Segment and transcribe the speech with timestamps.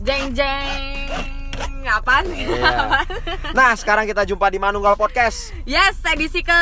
[0.00, 1.08] Jeng jeng.
[1.88, 2.28] Apaan?
[2.28, 3.00] Iya.
[3.56, 6.60] Nah, sekarang kita jumpa di Manunggal Podcast Yes, edisi ke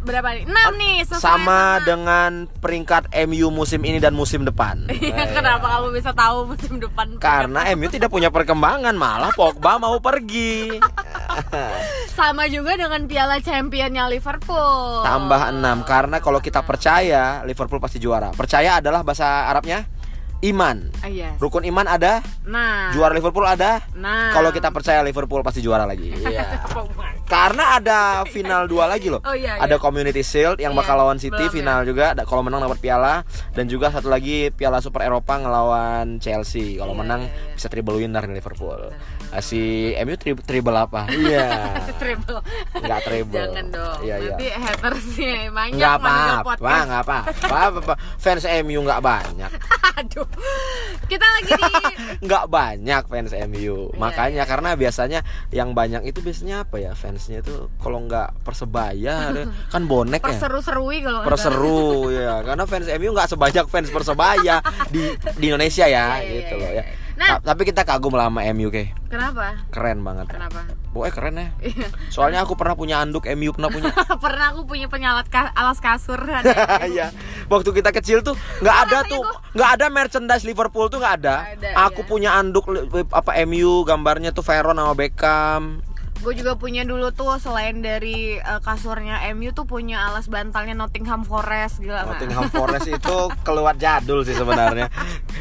[0.00, 0.48] berapa nih?
[0.48, 4.88] 6 nih sesuai sama dengan peringkat MU musim ini dan musim depan.
[4.96, 7.20] Iya, Kenapa kamu bisa tahu musim depan?
[7.20, 10.80] Karena MU tidak punya perkembangan, malah Pogba mau pergi.
[12.20, 15.00] sama juga dengan Piala Championnya Liverpool.
[15.00, 18.28] Tambah 6 karena kalau kita percaya Liverpool pasti juara.
[18.30, 19.88] Percaya adalah bahasa Arabnya
[20.42, 20.92] iman.
[21.00, 21.36] Ah, yes.
[21.36, 22.92] Rukun iman ada, Nah.
[22.92, 23.80] juara Liverpool ada.
[23.92, 24.32] Nah.
[24.32, 26.12] Kalau kita percaya Liverpool pasti juara lagi.
[26.20, 26.60] Iya.
[27.24, 29.22] Karena ada final dua lagi loh.
[29.22, 29.78] Oh, iya, ada iya.
[29.78, 32.12] Community Shield yang Iya, bakal lawan City belum, final juga.
[32.12, 33.22] Da- Kalau menang dapat piala
[33.54, 36.74] dan juga satu lagi Piala Super Eropa ngelawan Chelsea.
[36.74, 37.54] Kalau Iya, menang iya, iya.
[37.54, 38.90] bisa triple winner nih Liverpool.
[39.38, 41.06] Si MU tri- triple apa?
[41.06, 41.46] Iya.
[42.00, 42.40] Triple.
[42.74, 43.36] Enggak treble.
[43.38, 43.98] Jangan dong.
[44.02, 44.34] Iya, iya.
[44.34, 46.82] Nanti hatersnya banyak Enggak apa-apa, Podcast.
[46.82, 49.50] enggak apa, apa, apa, fans MU enggak banyak,
[50.00, 50.26] Aduh.
[51.06, 51.72] Kita lagi di
[52.24, 53.76] enggak banyak fans MU.
[53.94, 54.50] Makanya iya.
[54.50, 55.20] karena biasanya
[55.52, 59.30] yang banyak itu biasanya apa ya fansnya itu kalau enggak persebaya
[59.68, 60.26] kan bonek ya.
[60.32, 66.18] perseru-serui kalau Perseru ya, karena fans MU nggak sebanyak fans persebaya di di Indonesia ya,
[66.18, 66.82] Iya, iya, gitu iya, loh iya.
[66.82, 66.84] ya.
[67.20, 67.36] Nah.
[67.36, 68.96] Ta- tapi kita kagum lah sama MU kayak.
[69.12, 69.60] Kenapa?
[69.68, 70.32] keren banget.
[70.32, 70.64] Kenapa?
[70.96, 71.48] Pokoknya keren ya.
[71.60, 71.88] Iya.
[72.08, 73.92] Soalnya aku pernah punya anduk MU pernah punya.
[74.24, 76.16] Pernah aku punya penyalat ka- alas kasur.
[76.90, 77.12] Iya.
[77.52, 78.32] Waktu kita kecil tuh
[78.64, 79.20] nggak ada tuh,
[79.52, 81.36] nggak ada merchandise Liverpool tuh nggak ada.
[81.52, 82.08] Ada, Aku iya.
[82.08, 82.64] punya anduk
[83.12, 85.84] apa MU gambarnya tuh Veron sama Beckham.
[86.20, 91.24] Gue juga punya dulu tuh selain dari eh, kasurnya MU tuh punya alas bantalnya Nottingham
[91.24, 92.04] Forest gila?
[92.04, 94.92] Nottingham Forest itu keluar jadul sih sebenarnya.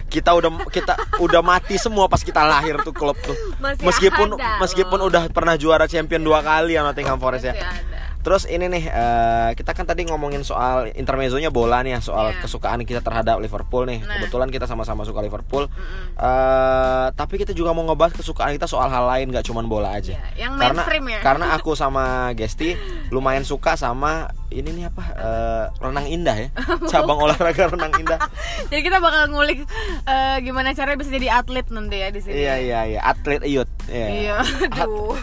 [0.08, 3.36] Kita udah kita udah mati semua pas kita lahir tuh klub tuh.
[3.60, 5.10] Masih meskipun ada meskipun loh.
[5.12, 7.54] udah pernah juara champion dua kali ya Nottingham Forest ya.
[7.54, 7.99] Masih ada.
[8.30, 12.46] Terus ini nih eh, kita kan tadi ngomongin soal intermezzonya bola nih ya, soal Iya.
[12.46, 14.06] kesukaan kita terhadap Liverpool nih.
[14.06, 14.22] Nah.
[14.22, 15.66] Kebetulan kita sama-sama suka Liverpool.
[15.66, 16.14] Mm-mm.
[16.22, 20.14] eh tapi kita juga mau ngebahas kesukaan kita soal hal lain gak cuman bola aja.
[20.14, 21.20] Iya, yang karena ya.
[21.26, 22.78] karena aku sama Gesti
[23.10, 26.50] lumayan suka sama ini nih apa eh, renang indah ya.
[26.94, 28.22] Cabang olahraga renang indah.
[28.70, 29.66] Jadi kita bakal ngulik
[30.06, 32.46] eh, gimana caranya bisa jadi atlet nanti ya di sini.
[32.46, 33.70] Iya iya iya, atlet iyut.
[33.90, 34.08] Iya.
[34.14, 34.36] Iya,
[34.78, 35.18] aduh.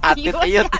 [0.00, 0.72] Atlet iyut.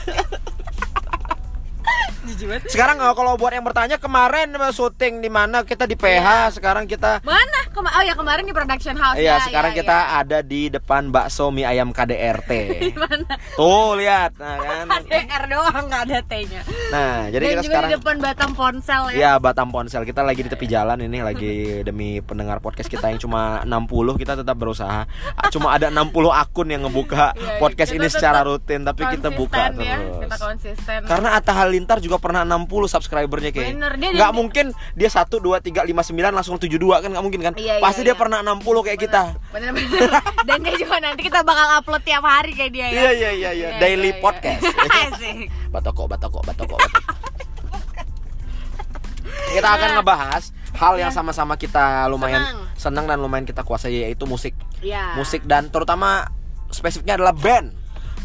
[2.67, 6.85] Sekarang eh, kalau buat yang bertanya kemarin eh, syuting di mana kita di PH, sekarang
[6.91, 7.61] kita Mana?
[7.71, 10.19] Kema oh ya kemarin di production house Iya, ya, sekarang ya, kita ya.
[10.25, 12.51] ada di depan bakso mie ayam KDRT.
[12.89, 13.35] di mana?
[13.53, 14.87] Tuh lihat, nah kan.
[14.89, 16.61] Ada R doang nggak ada T-nya.
[16.89, 19.17] Nah, jadi Dan kita juga sekarang di depan Batam Ponsel ya.
[19.17, 21.55] Ya Batam Ponsel kita lagi di tepi jalan ini lagi
[21.89, 25.05] demi pendengar podcast kita yang cuma 60 kita tetap berusaha.
[25.53, 29.69] Cuma ada 60 akun yang ngebuka Iya, podcast kita ini secara rutin tapi kita buka
[29.69, 30.25] ya, terus.
[30.25, 30.99] Kita konsisten.
[31.05, 33.73] Karena Atta Halilintar juga pernah 60 subscribernya kayak.
[33.73, 37.25] Bener, dia- nggak dia- mungkin dia 1 2 3 5 9 langsung 72 kan nggak
[37.25, 37.55] mungkin kan?
[37.55, 38.19] Iya, iya, Pasti dia iya.
[38.19, 39.23] pernah 60 kayak kita.
[39.51, 40.11] Bener-bener.
[40.49, 42.93] Dan dia juga nanti kita bakal upload tiap hari kayak dia ya.
[42.93, 44.23] Iya iya iya iya, daily iya, iya.
[44.23, 44.63] podcast.
[45.07, 45.49] Asik.
[45.69, 46.75] batoko batoko batoko.
[46.75, 47.01] batoko.
[49.47, 50.43] kita akan ngebahas
[50.75, 51.17] hal yang Iya.
[51.17, 52.61] sama-sama kita lumayan Senang.
[52.77, 54.53] senang dan lumayan kita kuasai yaitu musik.
[54.81, 55.17] Iya.
[55.17, 56.29] Musik dan terutama
[56.69, 57.73] spesifiknya adalah band.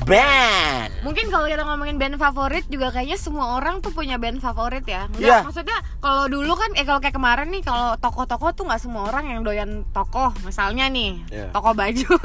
[0.02, 0.90] Band.
[1.02, 5.06] Mungkin kalau kita ngomongin band favorit juga kayaknya semua orang tuh punya band favorit ya.
[5.08, 5.38] Enggak, Iya.
[5.42, 9.30] maksudnya kalau dulu kan eh kalau kayak kemarin nih kalau toko-toko tuh nggak semua orang
[9.30, 10.34] yang doyan toko.
[10.42, 11.48] Misalnya nih, Iya.
[11.52, 12.10] toko baju.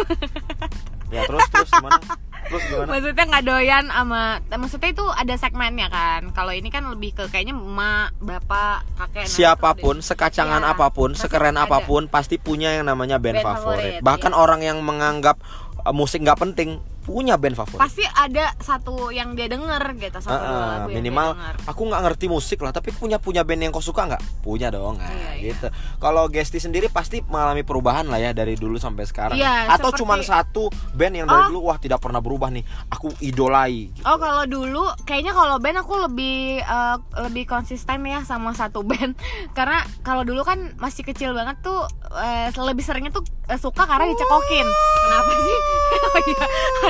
[1.07, 2.03] Ya terus terus gimana?
[2.51, 2.89] Terus gimana?
[2.91, 6.35] maksudnya nggak doyan sama maksudnya itu ada segmennya kan.
[6.35, 9.23] Kalau ini kan lebih ke kayaknya emak, bapak, kakek.
[9.23, 11.71] nah, Siapa pun, sekacangan Iya, apa pun, sekeren ada.
[11.71, 14.03] apa pun, pasti punya yang namanya band, Band favorit.
[14.03, 14.39] favorit, Bahkan iya.
[14.39, 15.39] orang yang menganggap
[15.87, 17.79] uh, musik nggak penting punya band favorit.
[17.79, 21.55] pasti ada satu yang dia denger gitu satu ah, lagu yang minimal dia denger.
[21.71, 24.99] aku nggak ngerti musik lah tapi punya punya band yang kau suka nggak punya dong
[24.99, 25.55] nah, Iya, iya.
[25.55, 25.67] gitu
[25.97, 30.01] kalau Gesti sendiri pasti mengalami perubahan lah ya dari dulu sampai sekarang Iya, atau seperti-
[30.03, 31.49] cuman satu band yang dari Oh.
[31.49, 34.03] dulu wah tidak pernah berubah nih aku idolai gitu.
[34.03, 39.15] Oh kalau dulu kayaknya kalau band aku lebih eh, lebih konsisten ya sama satu band
[39.57, 41.87] karena kalau dulu kan masih kecil banget tuh
[42.17, 44.67] eh, lebih seringnya tuh eh, suka karena dicekokin.
[44.99, 45.59] Kenapa sih?
[46.07, 46.47] oh iya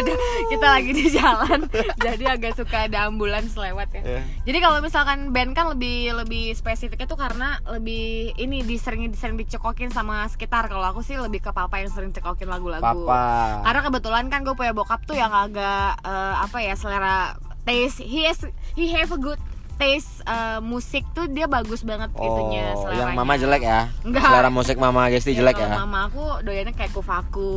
[0.07, 0.15] ada
[0.47, 1.61] kita lagi di jalan
[2.07, 4.03] jadi agak suka ada ambulans lewat ya.
[4.07, 4.23] Iya.
[4.47, 9.91] Jadi kalau misalkan band kan lebih lebih spesifiknya tuh karena lebih ini disering disering dicekokin
[9.91, 10.71] sama sekitar.
[10.71, 12.83] Kalau aku sih lebih ke papa yang sering cekokin lagu-lagu.
[12.83, 17.35] papa Karena kebetulan kan gue punya bokap tuh yang agak eh, apa ya selera
[17.67, 18.01] taste.
[18.01, 18.47] He has
[18.79, 19.41] he have a good
[19.77, 23.01] taste eh, musik tuh dia bagus banget itunya Oh, seleranya.
[23.03, 23.81] yang mama jelek ya?
[24.03, 24.25] Enggak.
[24.27, 25.77] Selera musik mama Gesti Ya, jelek kalau ya?
[25.79, 27.53] Mama aku doyannya kayak kufaku.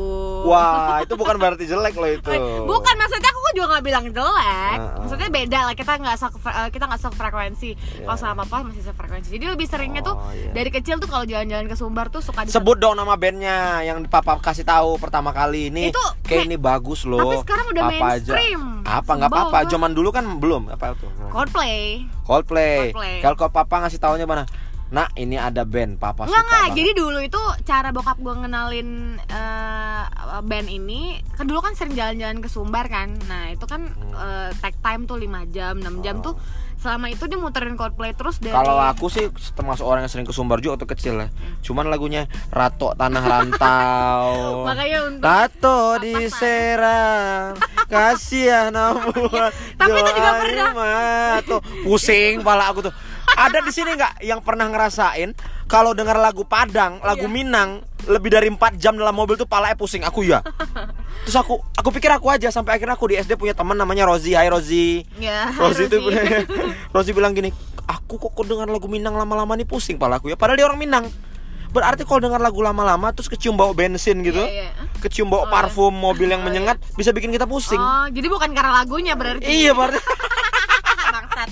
[0.45, 2.29] Wah, itu bukan berarti jelek loh itu.
[2.29, 4.77] Eh, Bukan maksudnya aku juga nggak bilang jelek.
[4.99, 6.27] Maksudnya beda lah kita nggak se
[6.69, 7.69] kita nggak sefrekuensi.
[7.99, 8.21] Kalau Iya.
[8.21, 9.29] sama papa masih sefrekuensi.
[9.29, 10.51] Jadi lebih seringnya tuh Oh, iya.
[10.51, 14.37] dari kecil tuh kalau jalan-jalan ke Sumbar tuh suka Sebut dong nama bandnya yang papa
[14.37, 15.89] kasih tahu pertama kali ini.
[15.89, 17.19] Itu kayak ini bagus loh.
[17.19, 18.61] Tapi sekarang udah mainstream.
[18.75, 18.78] Aja.
[18.89, 19.57] Apa nggak apa-apa?
[19.69, 21.05] Zaman dulu kan belum apa itu?
[21.29, 22.09] Coldplay.
[22.25, 22.89] Coldplay.
[22.89, 23.15] Coldplay.
[23.21, 24.49] Kalau papa ngasih taunya mana?
[24.89, 26.77] Nah, ini ada band papa Enggak suka enggak, banget.
[26.77, 28.89] jadi dulu itu cara bokap gue ngenalin
[29.21, 30.03] eh,
[30.41, 31.01] band ini
[31.31, 35.15] Kan dulu kan sering jalan-jalan ke Sumbar kan Nah itu kan eh, take time tuh
[35.15, 36.25] 5 jam, 6 jam Hmm.
[36.25, 36.25] Oh.
[36.25, 36.35] tuh
[36.79, 40.31] Selama itu dia muterin Coldplay terus dari Kalau aku sih termasuk orang yang sering ke
[40.31, 41.27] Sumbar juga waktu kecil lah.
[41.59, 44.31] Cuman lagunya Rato Tanah Rantau.
[44.71, 49.11] Makanya untuk Tato diserang Kasihan namun
[49.75, 50.69] Tapi itu juga pernah.
[51.43, 52.93] Tuh pusing pala aku tuh
[53.39, 55.31] Ada di sini nggak yang pernah ngerasain
[55.65, 57.31] Kalau dengar lagu Padang, lagu Iya.
[57.31, 57.69] Minang
[58.03, 60.43] Lebih dari 4 jam dalam mobil tuh palanya pusing Aku ya
[61.23, 64.35] Terus aku, aku pikir aku aja Sampai akhirnya aku di SD punya teman namanya Rozi
[64.35, 65.97] Hai Rozi Ya, Rozi itu
[66.95, 67.11] Rozi.
[67.11, 67.49] Bilang gini,
[67.85, 70.35] aku kok kok dengar lagu Minang lama-lama nih pusing pala aku ya.
[70.35, 71.05] Padahal dia orang Minang.
[71.69, 74.89] Berarti kalau dengar lagu lama-lama terus kecium bau bensin gitu, Iya, iya.
[74.97, 77.77] kecium bau Oh, parfum mobil yang Oh, menyengat bisa bikin kita pusing.
[77.77, 80.01] Oh, jadi bukan karena lagunya berarti Iya berarti.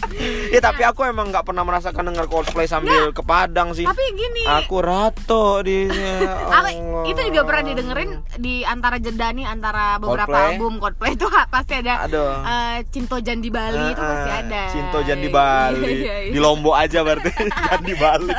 [0.48, 3.84] Ya tapi aku emang nggak pernah merasakan dengar Coldplay sambil ke Padang sih.
[3.84, 6.16] Tapi gini Aku rato di ya
[6.58, 10.48] Aku, itu juga pernah didengerin di antara jeda nih antara beberapa Coldplay?
[10.52, 12.32] album Coldplay itu pasti ada Aduh.
[12.42, 14.62] eh, Cinto Jan di Bali itu pasti Ah, ada.
[14.70, 15.80] Cinto Jan di Bali.
[15.80, 16.32] Iya, iya, iya.
[16.32, 17.30] Di Lombok aja berarti
[17.68, 18.32] Jan di Bali.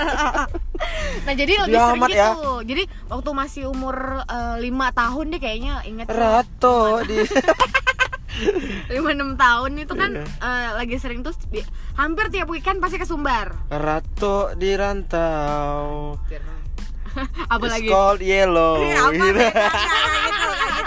[1.20, 2.19] Nah jadi lebih Dia sering amat gitu.
[2.19, 2.31] ya.
[2.64, 7.22] Jadi waktu masih umur eh, lima tahun deh kayaknya inget Rato di
[8.94, 10.25] lima enam tahun itu kan Iya.
[10.25, 11.35] eh, lagi sering tuh
[11.94, 13.55] hampir tiap weekend pasti ke Sumbar.
[13.70, 16.14] Rato di rantau.
[17.52, 17.88] Apa It's lagi?
[17.88, 18.81] called yellow.
[18.81, 19.44] Iya, apa Gitu.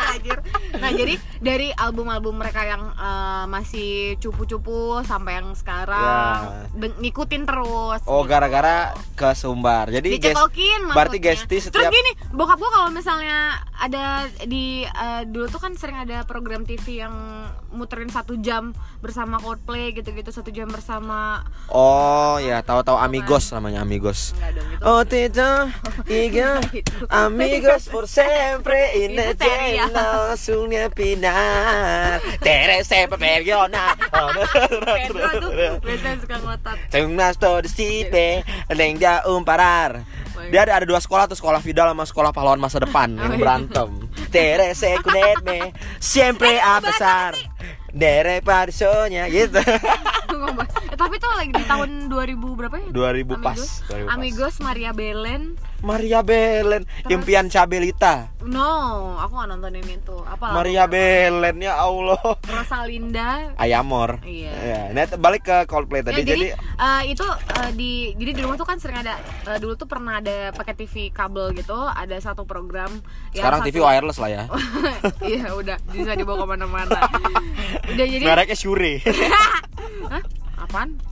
[0.02, 0.42] Nah, gitu, gitu.
[0.74, 4.72] Nah jadi dari album-album mereka yang eh, masih cupu-cupu
[5.02, 6.66] sampai yang sekarang Ya.
[6.74, 8.02] deng- ngikutin terus.
[8.04, 8.30] Oh, gitu.
[8.30, 8.76] gara-gara
[9.14, 9.90] ke Sumbar.
[9.90, 11.34] Jadi guys, dicekokin berarti maksudnya.
[11.38, 13.38] Gesti Terus setiap gini, bokap gua kalau misalnya
[13.74, 14.04] ada
[14.42, 17.14] di eh, dulu tuh kan sering ada program TV yang
[17.70, 24.36] muterin satu jam bersama Coldplay gitu-gitu satu jam bersama Oh, ya, tahu-tahu Amigos namanya Amigos.
[24.36, 24.84] gitu.
[24.84, 25.72] Oh, tidak,
[26.12, 26.60] tiga,
[27.08, 29.88] amigos por siempre in the Itu serial.
[29.88, 32.20] cielo sunya pinar.
[32.44, 33.96] Tere sempre periona.
[34.84, 36.78] Pedro tuh biasanya suka ngotot.
[36.92, 38.44] Tengnas todo stipe,
[38.76, 40.04] neng dia umparar.
[40.52, 43.38] Dia ada, ada dua sekolah tuh sekolah Vidal sama sekolah pahlawan masa depan Oh, yang
[43.40, 43.90] berantem.
[44.34, 45.72] Tere secunetme,
[46.02, 47.38] siempre a pesar.
[47.92, 49.60] Dere parsonya gitu.
[51.02, 52.88] Tapi tuh lagi di tahun 2000 berapa ya?
[52.94, 53.58] 2000 pas,
[53.90, 54.14] 2000 pas.
[54.14, 55.58] Amigos Maria Belen.
[55.82, 58.30] Maria Belen, impian Cabelita.
[58.46, 58.70] No,
[59.18, 60.14] aku gak nontonin itu.
[60.22, 60.54] Apa?
[60.54, 62.22] Maria Belen ya Allah.
[62.46, 63.58] Rosalinda.
[63.58, 64.22] Ayamor.
[64.22, 64.54] Iya.
[64.54, 66.22] Ya, nah, balik ke Coldplay Ya, tadi.
[66.22, 69.18] jadi, jadi eh, itu eh, di jadi di rumah tuh kan sering ada
[69.50, 72.94] eh, dulu tuh pernah ada pakai TV kabel gitu, ada satu program
[73.34, 74.44] yang sekarang TV satu- wireless lah ya.
[75.20, 77.00] Iya, udah bisa dibawa ke mana-mana.
[77.92, 79.02] udah jadi Mereknya Shure.
[80.14, 80.22] Hah?
[80.72, 80.92] Apaan?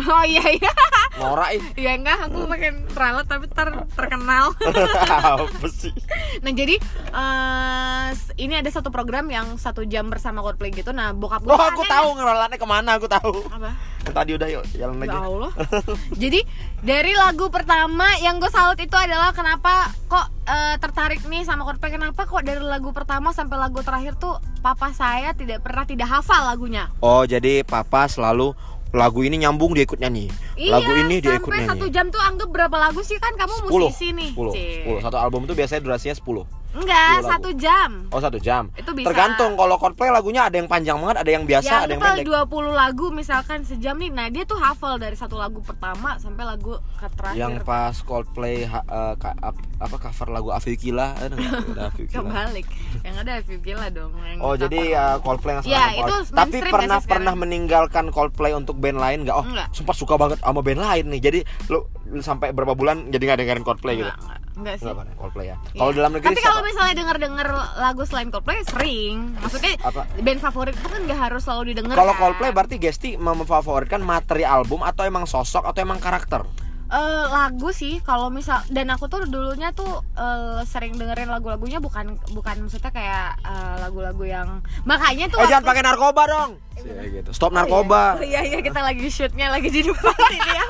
[0.00, 0.72] Oh iya iya.
[1.18, 1.62] Norak ih.
[1.76, 4.54] Ya enggak, aku pakai ralat tapi ter terkenal.
[5.34, 5.92] Apa sih?
[6.40, 6.80] Nah jadi
[7.12, 10.88] eh, s- ini ada satu program yang satu jam bersama Coldplay gitu.
[10.90, 13.44] Nah bokap gue Oh, aku tahu ngerolannya ke mana, aku tahu.
[13.50, 13.76] Apa?
[14.06, 15.12] Tadi udah yuk, jalan lagi.
[15.12, 15.52] Ya Allah.
[16.22, 16.40] Jadi
[16.80, 21.92] dari lagu pertama yang gue salut itu adalah kenapa kok eh, tertarik nih sama Coldplay?
[21.92, 26.46] Kenapa kok dari lagu pertama sampai lagu terakhir tuh papa saya tidak pernah tidak hafal
[26.46, 26.88] lagunya?
[26.98, 28.56] Oh, jadi papa selalu
[28.90, 30.26] lagu ini nyambung dia ikut nyanyi.
[30.60, 31.70] lagu ini dia ikut Iya, sampai nyanyi.
[31.70, 34.30] satu jam tuh anggap berapa lagu sih kan kamu 10, musisi nih?
[34.34, 34.82] 10, Cie.
[34.82, 34.98] 10.
[35.00, 36.42] Satu album itu biasanya durasinya 10.
[36.70, 37.30] Enggak, 10 lagu.
[37.32, 37.90] satu jam.
[38.08, 38.70] Oh, satu jam.
[38.72, 39.06] Itu bisa.
[39.06, 42.24] Tergantung kalau Coldplay lagunya ada yang panjang banget, ada yang biasa, ya, ada yang pendek.
[42.24, 44.08] 20 lagu misalkan sejam nih.
[44.08, 47.36] Nah, dia tuh hafal dari satu lagu pertama sampai lagu ke terakhir.
[47.36, 51.34] Yang pas Coldplay ha- eh, ka- ap- apa cover lagu Afikila ada
[52.06, 52.66] kebalik.
[53.00, 54.12] yang ada Afif Gila dong.
[54.20, 56.14] yang Oh jadi ya Coldplay yang Ya, itu.
[56.28, 59.34] Tapi pernah pernah meninggalkan Coldplay untuk band lain nggak?
[59.34, 59.68] Oh, Enggak.
[59.72, 61.20] sumpah suka banget sama band lain nih.
[61.20, 64.10] Jadi lu, lu sampai berapa bulan jadi nggak dengerin Coldplay gitu?
[64.10, 64.84] Enggak, enggak, sih.
[64.84, 65.56] Enggak pernah Coldplay ya.
[65.66, 65.78] Iya.
[65.78, 69.16] Kalau dalam negeri Tapi kalau misalnya denger-denger lagu selain Coldplay sering.
[69.36, 70.02] Maksudnya Apa?
[70.14, 71.94] band favorit itu kan gak harus selalu didengar.
[71.94, 72.20] Kalau kan?
[72.20, 76.44] Coldplay berarti Gesti memfavoritkan materi album atau emang sosok atau emang karakter?
[76.90, 76.98] Eh,
[77.30, 82.56] lagu sih kalau misal dan aku tuh dulunya tuh eh, sering dengerin lagu-lagunya bukan bukan
[82.60, 86.50] maksudnya kayak eh, lagu-lagu yang makanya tuh Eh jangan waktu- pakai narkoba dong.
[86.74, 87.30] Cie, gitu.
[87.30, 88.18] Stop narkoba.
[88.18, 90.66] Oh iya iya kita lagi shootnya lagi di depan ini ya.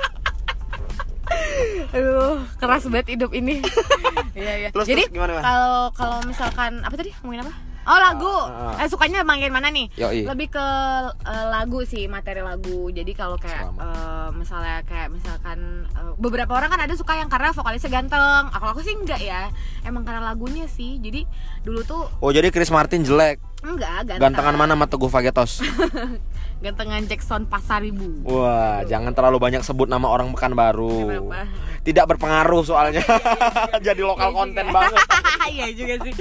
[1.90, 3.58] Aduh, keras banget hidup ini.
[4.32, 4.68] Iya iya.
[4.70, 5.42] Terus, Jadi terus gimana, Mas?
[5.42, 7.54] kalau kalau misalkan apa tadi ngomongin apa?
[7.82, 8.84] Oh lagu, Ah, ah.
[8.84, 9.88] eh, sukanya bagian mana nih?
[9.96, 10.22] Yoi.
[10.22, 10.66] Lebih ke
[11.24, 12.86] eh, lagu sih, materi lagu.
[12.88, 15.58] Jadi kalau kayak eh, misalnya kayak misalkan
[15.88, 18.52] eh, beberapa orang kan ada suka yang karena vokalisnya ganteng.
[18.52, 19.48] Aku aku sih enggak ya,
[19.82, 21.00] emang karena lagunya sih.
[21.00, 21.24] Jadi
[21.60, 23.40] dulu tuh Oh jadi Chris Martin jelek.
[23.60, 24.20] enggak ganteng.
[24.28, 25.52] Gantengan mana sama Teguh Fagetos?
[26.60, 28.20] Gantengan Jackson Pasaribu.
[28.22, 31.08] Wah, jangan terlalu banyak sebut nama orang Pekanbaru.
[31.08, 31.48] Kenapa?
[31.80, 33.00] Tidak berpengaruh soalnya.
[33.86, 34.76] Jadi lokal Iya konten juga.
[34.76, 35.06] banget.
[35.50, 36.14] Iya juga sih.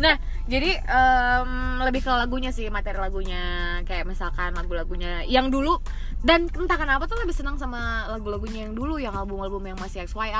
[0.00, 0.16] Nah,
[0.48, 1.50] jadi em,
[1.82, 3.42] lebih ke lagunya sih, materi lagunya
[3.84, 5.76] kayak misalkan lagu-lagunya yang dulu
[6.18, 10.32] dan entah kenapa tuh lebih senang sama lagu-lagunya yang dulu, yang album-album yang masih XYI.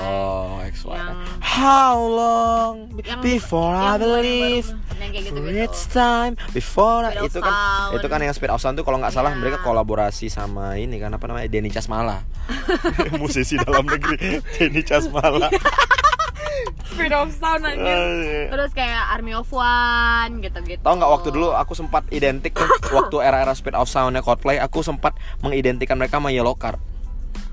[0.00, 0.94] Oh, XY.
[0.94, 5.60] Yang- How long Yang- before I yang believe yang kayak for gitu-gitu.
[5.60, 7.92] it's time before I- itu kan Sound.
[7.98, 9.40] itu kan yang Speed of Sound tuh kalau nggak salah Iya.
[9.40, 12.20] mereka kolaborasi sama ini kan apa namanya Denny Casmala
[13.16, 15.48] musisi dalam negeri Denny Casmala
[16.86, 17.96] Speed of Sound anjir.
[17.96, 20.80] Eh, Terus kayak Army of One gitu-gitu.
[20.80, 24.82] Tahu nggak waktu dulu aku sempat identik tuh waktu era-era Speed of Soundnya Coldplay aku
[24.82, 26.76] sempat mengidentikan mereka sama Yellow Card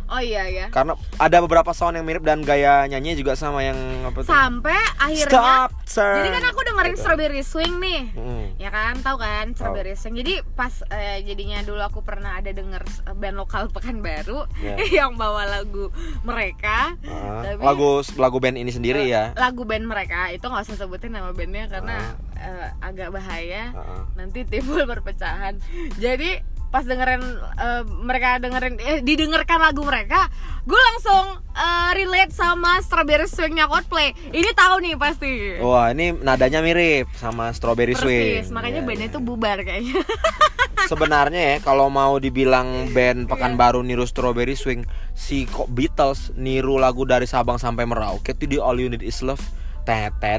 [0.07, 0.65] Oh iya ya.
[0.69, 4.75] karena ada beberapa sound yang mirip dan gaya nyanyi juga sama yang apa tuh Sampai
[4.95, 7.03] akhirnya Stop turn Jadi kan aku dengerin Gitu.
[7.03, 8.01] Strawberry Swing nih.
[8.11, 8.45] Mm.
[8.57, 10.15] Ya kan, tahu kan Strawberry Swing.
[10.15, 12.79] Jadi pas eh, jadinya dulu aku pernah ada denger
[13.13, 14.75] band lokal Pekanbaru Ya.
[14.97, 16.95] yang bawa lagu mereka.
[17.03, 21.29] Tapi- lagu lagu band ini sendiri ya Lagu band mereka itu nggak usah sebutin nama
[21.29, 23.71] bandnya karena eh, agak bahaya.
[23.73, 24.07] Ah.
[24.15, 25.59] Nanti timbul perpecahan.
[25.97, 27.23] Jadi pas dengerin
[27.57, 30.27] eh, mereka dengerin eh, didengarkan lagu mereka,
[30.67, 34.11] gue langsung eh, relate sama Strawberry Swingnya Coldplay.
[34.35, 35.31] Ini tahu nih pasti.
[35.63, 38.43] Wah ini nadanya mirip sama Strawberry Swing.
[38.43, 39.15] Persis, makanya Iya, bandnya iya.
[39.15, 39.95] tuh bubar kayaknya.
[40.91, 44.85] Sebenarnya ya kalau mau dibilang band Pekanbaru niru Strawberry Swing,
[45.17, 49.25] si kok Beatles niru lagu dari Sabang sampai Merauke itu di All You Need Is
[49.25, 49.41] Love.
[49.87, 50.37] Tet tet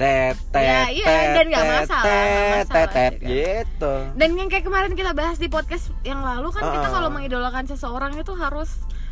[0.52, 3.94] tet Ya, iya, dan nggak masalah, tet, masalah tet, gitu.
[4.12, 6.92] Dan yang kayak kemarin kita bahas di podcast yang lalu kan kita Ah.
[6.92, 8.68] kalau mengidolakan seseorang itu harus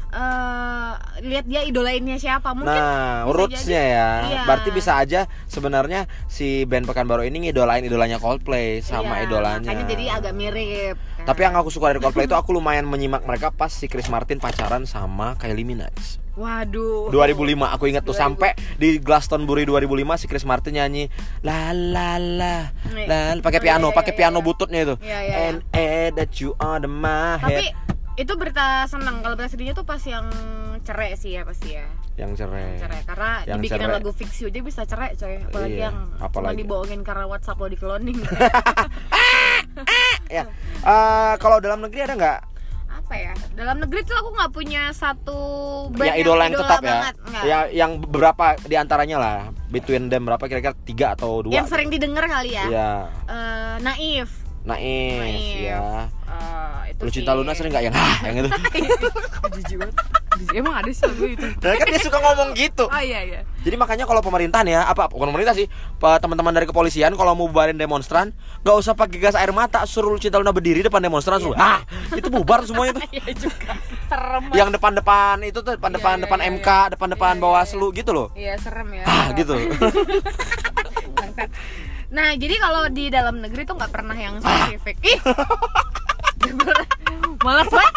[0.09, 2.53] eh, lihat dia idolainnya siapa.
[2.53, 4.09] Mungkin Nah, rootsnya ya.
[4.23, 4.43] Iya.
[4.45, 9.67] Berarti bisa aja sebenarnya si band Pekanbaru ini ngidolain idolanya Coldplay sama Iya, idolanya.
[9.67, 10.97] Makanya jadi agak mirip.
[11.17, 11.27] kan.
[11.27, 14.37] Tapi yang aku suka dari Coldplay itu aku lumayan menyimak mereka pas si Chris Martin
[14.37, 16.23] pacaran sama Kylie Minaj.
[16.37, 17.09] Waduh.
[17.09, 17.33] 2005
[17.67, 18.21] aku inget tuh 2000.
[18.21, 21.09] sampai di Glastonbury 2005 si Chris Martin nyanyi
[21.41, 22.55] la la la
[23.03, 24.45] la pakai Oh, piano, iya, pakai iya, piano iya.
[24.45, 24.95] bututnya itu.
[25.01, 27.75] Iya, iya, And eh that you are the my Tapi head.
[28.17, 30.29] itu berita senang kalau berita sedihnya tuh pas yang
[30.83, 31.89] cerai sih ya pasti ya.
[32.17, 32.81] Yang cerai.
[32.81, 33.97] Cerai karena Yang dibikinin cerai.
[33.97, 35.37] lagu fix you aja bisa cerai coy.
[35.39, 36.57] Apalagi Iya, yang cuma apalagi.
[36.59, 38.21] dibohongin karena WhatsApp lo di cloning.
[40.27, 40.43] Ya.
[40.81, 42.39] Eh, kalau dalam negeri ada nggak
[43.07, 45.39] apa ya dalam negeri tuh aku nggak punya satu
[45.95, 46.91] band yang idola yang tetap ya?
[46.91, 47.15] banget.
[47.23, 47.45] Nggak.
[47.47, 49.39] Yang yang beberapa di antaranya lah,
[49.71, 51.55] between them berapa kira-kira tiga atau dua?
[51.55, 52.91] yang sering didengar kali ya Iya.
[53.31, 55.63] Eh, naif Naif, Naif.
[55.63, 56.11] ya.
[56.27, 57.15] Eh, itu Lu sih.
[57.17, 58.51] cinta Luna sering nggak yang ah yang itu?
[59.57, 59.97] Jijik banget.
[60.53, 62.85] Emang ada sih lagu itu Nah, kan dia suka ngomong gitu.
[62.85, 65.65] oh iya iya Jadi makanya kalau pemerintahan ya, apa bukan pemerintah sih,
[65.99, 68.31] teman-teman dari kepolisian kalau mau bubarin demonstran,
[68.61, 71.81] nggak usah pakai gas air mata, suruh lu cinta Luna berdiri depan demonstran, suruh, ah,
[72.13, 73.03] itu bubar semuanya tuh.
[73.17, 73.75] iya juga
[74.07, 74.43] serem.
[74.53, 76.83] Yang depan-depan itu tuh depan-depan Iya, iya, depan iya, MK, iya.
[76.93, 78.29] depan-depan Iya, iya, Bawaslu gitu loh.
[78.37, 79.55] iya serem ya Ah, gitu.
[82.11, 84.97] Nah jadi kalau di dalam negeri tuh nggak pernah yang spesifik.
[85.03, 85.19] Ih.
[87.47, 87.95] Malas banget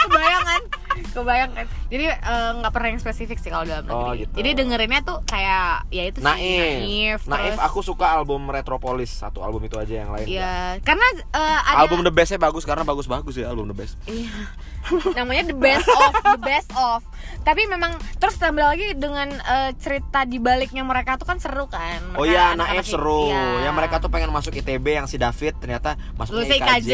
[1.20, 4.34] kebayangan kebayangkan jadi eh, nggak pernah yang spesifik sih kalau dalam Oh, negeri gitu.
[4.36, 6.80] jadi dengerinnya tuh kayak ya itu sih Naif.
[6.80, 10.26] naif, Naif terus- aku suka album Retropolis, satu album itu aja yang lain.
[10.26, 13.96] Iya, karena eh, ada Album The Bestnya bagus karena bagus-bagus ya album The Best.
[14.06, 14.32] Iya.
[15.14, 17.04] Namanya the best of, the best of.
[17.40, 22.00] Tapi memang terus tambah lagi dengan eh, cerita di baliknya mereka tuh kan seru kan.
[22.16, 23.28] Oh Mereka iya, anak-anak Naif seru.
[23.28, 23.68] iya.
[23.68, 26.92] Yang mereka tuh pengen masuk ITB yang si David ternyata masuk Lulus IKJ,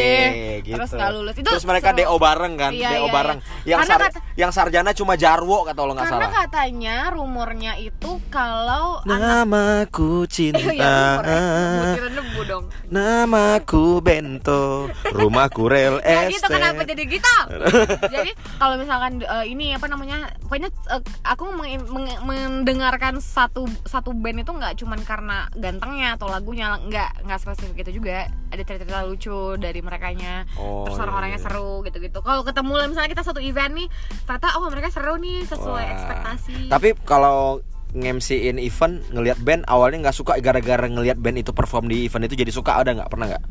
[0.61, 0.75] gitu.
[0.75, 1.35] terus nggak lulus.
[1.35, 1.99] Itu terus mereka seru.
[2.03, 3.39] DO bareng kan, Iya, DO iya, bareng.
[3.39, 3.53] iya.
[3.67, 6.31] Yang Karena sar- kata- yang sarjana cuma Jarwo kata lo nggak Karena salah.
[6.41, 11.43] katanya rumornya itu kalau Namaku cinta, ya rumor ya.
[11.75, 12.65] Butiran debu dong.
[12.87, 14.63] namaku Bento,
[15.07, 16.53] rumahku rel Ya gitu estate.
[16.53, 17.35] kenapa jadi gitu?
[18.13, 24.13] jadi kalau misalkan eh, ini apa namanya, pokoknya eh, aku meng- meng- mendengarkan satu satu
[24.13, 28.25] band itu nggak cuman karena gantengnya atau lagunya, nggak nggak spesifik itu juga.
[28.45, 31.45] ada cerita-cerita lucu dari merekanya Oh, terus iya, orang-orangnya iya.
[31.45, 33.87] seru gitu-gitu kalau ketemu lah, misalnya kita satu event nih
[34.25, 35.93] ternyata oh mereka seru nih sesuai Wah.
[35.95, 37.61] ekspektasi Tapi kalau
[37.95, 42.35] nge-MC-in event ngelihat band awalnya nggak suka gara-gara ngelihat band itu perform di event itu
[42.35, 43.43] jadi suka ada nggak pernah nggak?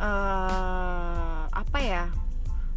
[0.00, 2.04] eh apa ya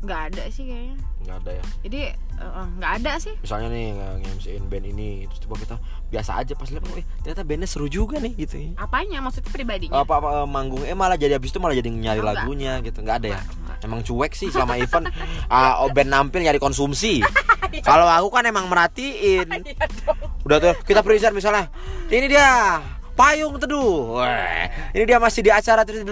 [0.04, 1.66] nggak ada sih kayaknya Nggak ada ya.
[1.88, 2.00] jadi
[2.40, 3.34] eh, nggak ada sih.
[3.42, 5.76] Misalnya nih nge-MC-in band ini terus tiba kita
[6.14, 8.70] biasa aja pas lihat oh, eh, ternyata bandnya seru juga nih gitu ya.
[8.78, 9.18] apanya?
[9.22, 10.02] Maksudnya pribadinya?
[10.02, 13.02] Apa, apa manggung eh malah jadi habis itu malah jadi nyari Oh, lagunya gitu.
[13.02, 13.42] Nggak ada ya?
[13.42, 13.78] Nggak, nggak.
[13.90, 15.06] emang cuek sih selama event
[15.54, 17.20] ah oh, band nampil nyari konsumsi.
[17.88, 19.50] Kalau aku kan emang merhatiin.
[19.64, 19.88] Iya
[20.44, 21.72] udah tuh kita present misalnya
[22.12, 22.84] ini dia
[23.16, 24.20] payung teduh.
[24.92, 26.04] Ini dia masih di acara terus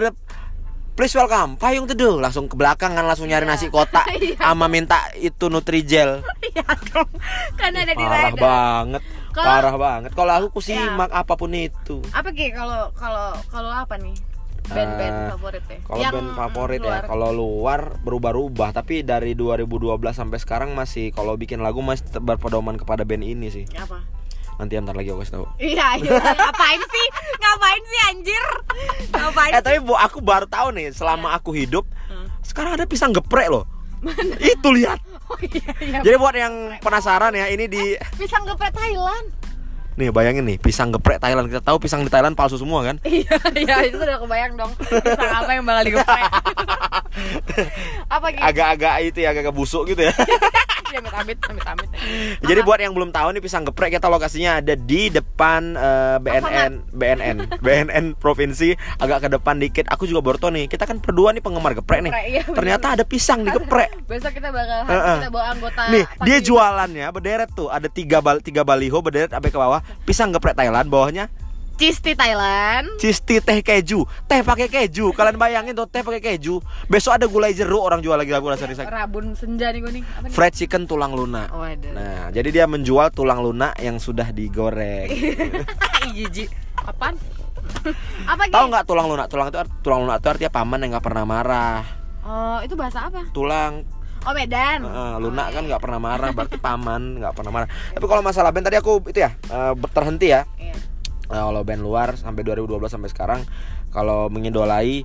[0.91, 3.51] please welcome payung teduh langsung ke belakang kan langsung nyari Iya.
[3.51, 4.37] nasi kotak Iya.
[4.37, 7.09] sama minta itu nutrijel Iya dong.
[7.55, 12.51] Kan ada di parah banget parah banget kalau aku kusimak apa pun itu Apa Ki
[12.51, 14.13] kalau kalau kalau apa nih?
[14.63, 15.77] Band-band Eh, favorit ya?
[15.81, 16.93] Kalau band favorit luar.
[16.93, 19.75] ya, kalau luar berubah-ubah, tapi dari 2012
[20.13, 23.65] sampai sekarang masih kalau bikin lagu masih berpedoman kepada band ini sih.
[23.73, 23.99] apa?
[24.61, 25.45] Nanti ntar lagi aku kasih tahu.
[25.57, 26.11] Iya, iya.
[26.21, 27.07] ngapain sih?
[27.41, 28.43] Ngapain sih anjir?
[29.09, 29.51] Ngapain?
[29.57, 32.27] Eh tapi bu, aku baru tahu nih selama aku hidup Hmm.
[32.45, 33.65] sekarang ada pisang geprek loh.
[34.37, 35.01] Itu lihat.
[35.31, 35.99] Oh iya, iya.
[36.03, 39.31] Jadi buat yang penasaran ya, ini di Pisang geprek Thailand.
[40.01, 41.45] Nih bayangin nih pisang geprek Thailand.
[41.45, 42.97] Kita tahu pisang di Thailand palsu semua kan?
[43.11, 44.71] Iya, iya itu udah kebayang dong.
[44.79, 46.23] Pisang apa yang bakal digeprek?
[48.15, 48.41] apa gitu?
[48.41, 50.13] Agak-agak itu ya, agak-agak busuk gitu ya.
[50.91, 51.89] Amit amit, amit amit.
[52.49, 56.71] Jadi buat yang belum tahu nih pisang geprek kita lokasinya ada di depan eh, BNN
[56.91, 59.87] BNN BNN provinsi agak ke depan dikit.
[59.87, 60.65] Aku juga baru tahu nih.
[60.67, 62.11] Kita kan berdua nih penggemar geprek nih.
[62.11, 62.43] Iya.
[62.51, 64.03] Ternyata ada pisang di geprek.
[64.03, 65.17] Besok kita bakal Heeh.
[65.23, 65.81] kita bawa anggota.
[65.95, 70.29] Nih dia jualannya berderet tuh ada tiga bal tiga baliho berderet sampai ke bawah pisang
[70.29, 71.27] geprek Thailand bawahnya
[71.71, 72.85] Cisti Thailand.
[73.01, 77.51] cisti teh keju teh pakai keju kalian bayangin tuh teh pakai keju besok ada gulai
[77.51, 80.03] jeruk orang jual lagi lagu rasa rasa Rabun senja nih gue nih.
[80.05, 80.31] Apa nih?
[80.31, 81.89] fried chicken tulang lunak Waduh.
[81.89, 85.09] nah jadi dia menjual tulang lunak yang sudah digoreng
[86.15, 86.53] jijik.
[86.77, 87.17] Apaan?
[88.31, 88.53] apa gitu?
[88.53, 89.25] Tahu nggak tulang lunak?
[89.25, 91.81] Tulang itu tulang lunak itu artinya paman yang nggak pernah marah.
[92.21, 93.25] Oh, itu bahasa apa?
[93.31, 93.81] Tulang
[94.21, 94.85] Oh, Medan.
[95.17, 95.69] lunak Oh, kan iya.
[95.73, 97.69] nggak pernah marah, berarti paman nggak pernah marah.
[97.97, 100.45] Tapi kalau masalah band tadi aku itu ya eh, terhenti ya.
[100.61, 100.75] Iya.
[101.31, 103.41] Eh, kalau band luar sampai 2012 sampai sekarang
[103.89, 105.01] kalau mengidolai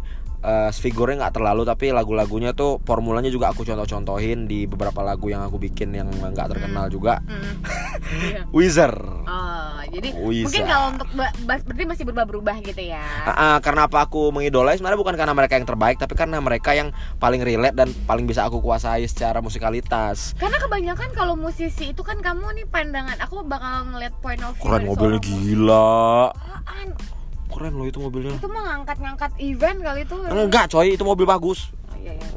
[0.46, 5.42] eh, figurnya nggak terlalu tapi lagu-lagunya tuh formulanya juga aku contoh-contohin di beberapa lagu yang
[5.42, 7.18] aku bikin yang nggak terkenal juga.
[7.26, 7.54] Mm.
[8.06, 8.46] Iya.
[8.54, 9.02] Wizard.
[9.26, 10.46] Oh, jadi Wizard.
[10.46, 11.09] mungkin kalau untuk
[11.42, 13.02] berarti masih berubah-berubah gitu ya.
[13.26, 16.70] Ah, ah, karena apa aku mengidolai sebenarnya bukan karena mereka yang terbaik tapi karena mereka
[16.76, 20.38] yang paling relate dan paling bisa aku kuasai secara musikalitas.
[20.38, 24.62] Karena kebanyakan kalau musisi itu kan kamu nih pandangan aku bakal ngeliat point of view
[24.70, 26.30] Keren mobilnya gila.
[26.30, 27.15] Apaan?
[27.46, 28.35] Keren loh itu mobilnya.
[28.35, 30.16] Itu mah ngangkat-ngangkat event kali itu.
[30.26, 31.70] Enggak coy, itu mobil bagus.
[31.87, 32.28] Oh, iya, iya.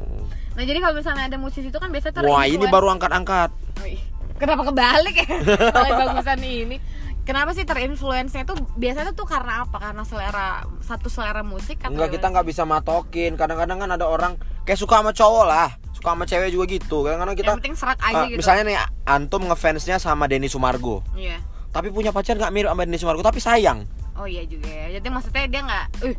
[0.50, 3.50] Nah, jadi kalau misalnya ada musisi itu kan biasanya Wah, ini terinfluence- baru angkat-angkat.
[3.52, 4.02] Oh, iya.
[4.36, 5.26] Kenapa kebalik ya?
[5.76, 6.76] Kalau bagusan ini.
[7.20, 9.76] Kenapa sih terinfluence-nya tuh biasanya tuh karena apa?
[9.78, 13.36] Karena selera satu selera musik atau Enggak, kita nggak bisa matokin.
[13.36, 14.32] Kadang-kadang kan ada orang
[14.64, 17.04] kayak suka sama cowok lah, suka sama cewek juga gitu.
[17.04, 18.38] Kadang-kadang kita Yang penting serak aja eh, gitu.
[18.40, 21.38] misalnya nih antum ngefansnya sama Denny Sumargo, Iya.
[21.68, 23.84] tapi punya pacar nggak mirip sama Denny Sumargo, tapi sayang.
[24.20, 25.00] Oh iya juga ya.
[25.00, 26.14] Jadi maksudnya dia nggak, eh,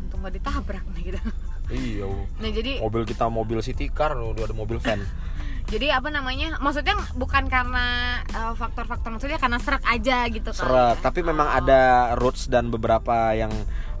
[0.00, 1.20] untung nggak ditabrak nih gitu.
[1.68, 2.06] Iya.
[2.38, 5.02] Nah jadi Mobil kita mobil city car, loh, dia ada mobil van.
[5.72, 6.58] jadi apa namanya?
[6.58, 7.86] Maksudnya bukan karena
[8.24, 11.02] eh, faktor-faktor maksudnya karena serak aja gitu kali Seret, ya.
[11.02, 11.58] tapi memang Oh.
[11.58, 11.80] ada
[12.14, 13.50] roots dan beberapa yang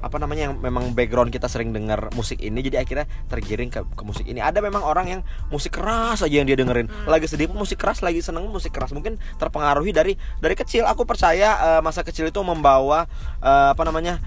[0.02, 4.02] apa namanya yang memang background kita sering dengar musik ini jadi akhirnya tergiring ke, ke
[4.02, 4.42] musik ini.
[4.42, 6.90] Ada memang orang yang musik keras aja yang dia dengerin.
[6.90, 7.06] Hmm.
[7.06, 8.90] lagi sedih pun musik keras lagi seneng musik keras.
[8.90, 10.84] Mungkin terpengaruhi dari dari kecil.
[10.90, 13.06] Aku percaya eh, masa kecil itu membawa
[13.38, 14.18] eh, apa namanya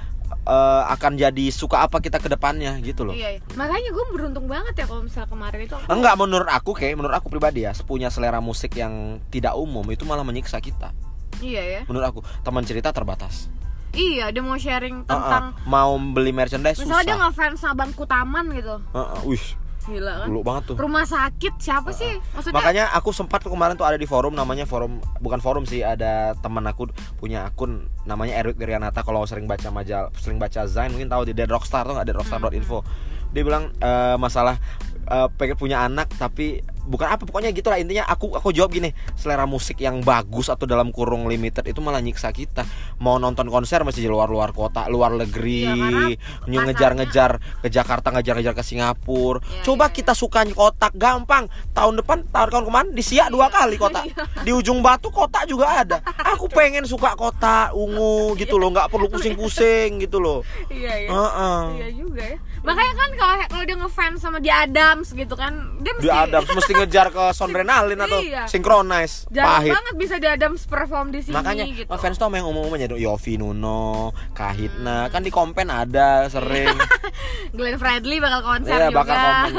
[0.47, 3.13] eh, akan jadi suka apa kita ke depannya gitu loh.
[3.13, 3.41] Iya, iya.
[3.59, 7.15] makanya gue beruntung banget ya kalau misalnya kemarin itu aku- enggak menurut aku kayak menurut
[7.19, 10.95] aku pribadi ya punya selera musik yang tidak umum itu malah menyiksa kita.
[11.43, 11.81] Iya ya.
[11.91, 13.51] menurut aku teman cerita terbatas
[13.95, 17.23] Iya, dia mau sharing tentang mau beli merchandise misalnya dia susah.
[17.31, 18.75] ngefans sama Bangku Taman gitu.
[18.91, 19.45] Heeh, wih
[19.86, 20.27] Gila kan?
[20.34, 20.75] dulu banget tuh.
[20.81, 22.17] Rumah sakit siapa sih?
[22.34, 26.34] Maksudnya makanya aku sempat kemarin tuh ada di forum namanya forum bukan forum sih ada
[26.41, 26.89] teman aku
[27.21, 31.38] punya akun namanya Erwin Wiryanata kalau sering baca majal sering baca Zain mungkin tahu di
[31.38, 32.81] Dead Rockstar tuh Dead Rockstar.info
[33.29, 34.58] dia bilang eh, masalah
[35.05, 37.75] eh, pengen punya anak tapi bukan apa pokoknya gitulah.
[37.75, 41.99] Intinya aku aku jawab gini selera musik yang bagus atau dalam kurung limited itu malah
[41.99, 42.63] nyiksa kita.
[42.97, 48.09] Mau nonton konser mesti di luar luar kota luar negeri Iya, nyu- ngejar-ngejar ke Jakarta
[48.09, 49.41] ngejar-ngejar ke Singapura.
[49.41, 51.45] Iya, coba iya, kita sukanya kotak gampang.
[51.71, 54.05] Tahun depan tahun tahun kemarin di Siak dua kali kotak.
[54.41, 55.97] di ujung batu kotak juga ada.
[56.31, 58.69] Aku pengen suka kotak ungu gitu loh.
[58.69, 60.45] Nggak perlu pusing-pusing gitu loh.
[60.67, 61.09] Iya iya.
[61.09, 61.61] Heeh.
[61.75, 65.93] iya juga ya makanya kan kalau kalau dia ngefans sama di Adams gitu kan dia
[65.93, 68.43] mesti di Adams mesti ngejar ke Sondrenalin atau Iya.
[68.45, 69.71] Synchronize jarang pahit.
[69.71, 71.86] banget bisa di Adams perform di sini makanya gitu.
[71.88, 75.08] fans tuh sama yang umum-umum aja Yofi Nuno Kahitna.
[75.08, 76.73] Kan di kompen ada sering.
[77.56, 78.97] Glenn Fredly bakal konser Iya, juga.
[78.99, 79.54] bakal komen.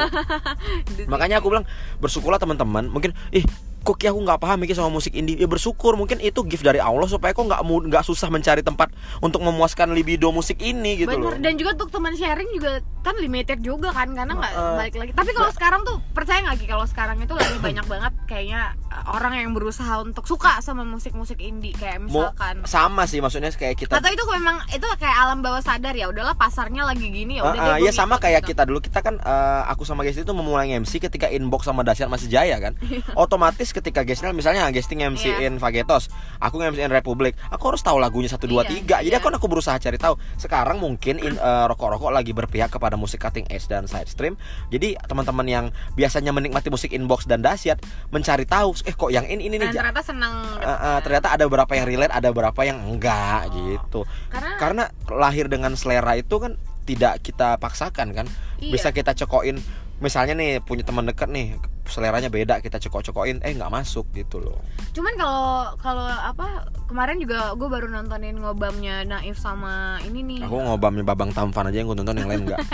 [0.90, 1.06] Sini.
[1.12, 1.64] makanya aku bilang
[1.98, 2.88] bersyukurlah teman-teman.
[2.88, 3.46] Mungkin ih
[3.80, 5.38] kok Ki aku nggak paham Ki sama musik indie.
[5.38, 5.94] Ya bersyukur.
[5.94, 8.90] Mungkin itu gift dari Allah supaya kok nggak nggak susah mencari tempat
[9.20, 11.38] untuk memuaskan libido musik ini gitu Bener, loh.
[11.38, 14.74] Dan juga untuk teman sharing juga kan limited juga kan karena nggak Heeh.
[14.76, 15.10] balik lagi.
[15.14, 19.14] Tapi kalau sekarang tuh percaya nggak Ki kalau sekarang itu lagi banyak banget kayaknya uh,
[19.14, 23.94] orang yang berusaha untuk suka sama musik-musik indie kayak misalkan sama sih maksudnya kayak kita
[23.94, 27.54] atau itu memang itu kayak alam bawah sadar ya udahlah pasarnya lagi gini ya udah
[27.54, 28.50] Ah, ah, deh, ya sama kayak gitu.
[28.50, 32.08] kita dulu kita kan eh, aku sama Gesti itu memulai MC ketika inbox sama Dasyat
[32.08, 32.74] masih jaya kan
[33.14, 35.46] otomatis ketika Gesti misalnya Gesti MC Iya.
[35.46, 39.12] in Vagetos aku MC in Republik aku harus tahu lagunya satu dua Iya, tiga jadi
[39.12, 39.18] iya.
[39.18, 43.20] aku kan aku berusaha cari tahu sekarang mungkin in, eh, rokok-rokok lagi berpihak kepada musik
[43.20, 44.34] cutting edge dan side stream
[44.68, 47.78] jadi teman-teman yang biasanya menikmati musik inbox dan Dasyat
[48.08, 50.98] mencari tahu eh kok yang ini ini nih ternyata seneng gitu Eh, eh, kan.
[51.00, 56.16] ternyata ada beberapa yang relate ada beberapa yang enggak gitu karena karena lahir dengan selera
[56.16, 58.72] itu kan tidak kita paksakan kan Iya.
[58.72, 59.60] bisa kita cekokin
[59.98, 61.56] misalnya nih punya teman dekat nih
[61.86, 64.58] seleranya beda kita cekok-cekokin eh nggak masuk gitu loh.
[64.90, 70.40] Cuman kalau kalau apa kemarin juga gue baru nontonin ngobamnya Naif sama ini nih.
[70.44, 72.60] Aku ngobamnya babang tampan aja yang gue nonton yang lain enggak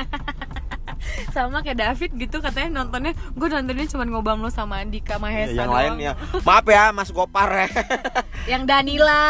[1.35, 5.71] sama kayak David gitu katanya nontonnya gue nontonnya cuma ngobam lo sama Andika Mahesa yang
[5.71, 5.77] doang.
[5.77, 6.13] lain ya.
[6.47, 7.51] Maaf ya Mas Gopar.
[7.51, 7.69] Ya
[8.57, 9.21] yang Danila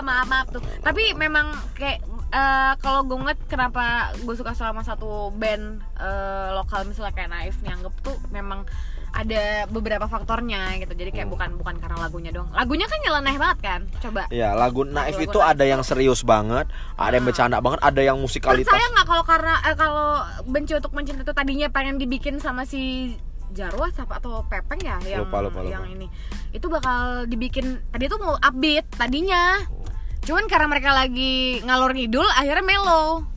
[0.00, 0.62] maaf maaf tuh.
[0.80, 2.02] Tapi memang kayak
[2.34, 3.84] eh, kalau gue ngeliat kenapa
[4.16, 8.66] gue suka sama satu band eh, lokal misalnya kayak Naif nih anggap tuh memang
[9.14, 10.90] ada beberapa faktornya gitu.
[10.90, 11.34] Jadi kayak Hmm.
[11.38, 12.50] bukan bukan karena lagunya doang.
[12.50, 13.80] Lagunya kan nyeleneh banget kan?
[14.02, 14.26] Coba.
[14.28, 16.66] Ya lagu Naif Lagu itu Naif ada yang serius banget
[16.98, 17.28] ada yang Ah.
[17.30, 18.66] bercanda banget ada yang musikalitas.
[18.66, 20.08] Percaya nggak kalau karena eh, kalau
[20.44, 23.14] benci untuk mencinta itu tadinya pengen dibikin sama si
[23.54, 25.70] Jarwo siapa atau Pepeng ya yang Lupa, lupa, lupa.
[25.70, 26.10] yang ini.
[26.50, 29.62] Itu bakal dibikin tadi tuh mau upbeat tadinya
[30.24, 33.34] cuman karena mereka lagi ngalor ngidul akhirnya mellow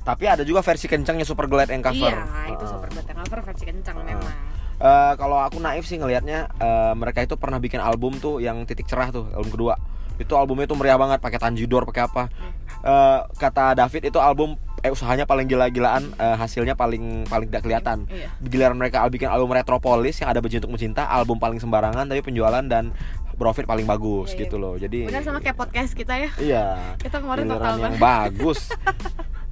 [0.00, 2.08] tapi ada juga versi kencangnya Super Glad and cover.
[2.08, 4.32] Iya itu super better cover versi kencang memang.
[4.80, 8.88] Eh, kalau aku naif sih ngelihatnya eh, mereka itu pernah bikin album tuh yang titik
[8.88, 9.76] cerah tuh album kedua.
[10.16, 12.32] Itu albumnya tuh meriah banget pakai tanjidor pakai apa.
[12.80, 18.08] Eh, kata David itu album eh usahanya paling gila-gilaan eh, hasilnya paling paling tidak kelihatan.
[18.08, 18.32] Iya.
[18.40, 22.64] Giliran mereka bikin album Retropolis yang ada baju untuk mencinta album paling sembarangan tapi penjualan
[22.64, 22.96] dan
[23.40, 24.40] profit paling bagus Iya, iya.
[24.44, 24.74] gitu loh.
[24.76, 26.28] Jadi benar sama kayak podcast kita ya.
[26.36, 26.64] Iya.
[27.00, 27.98] Kita kemarin total yang banget.
[27.98, 28.60] bagus.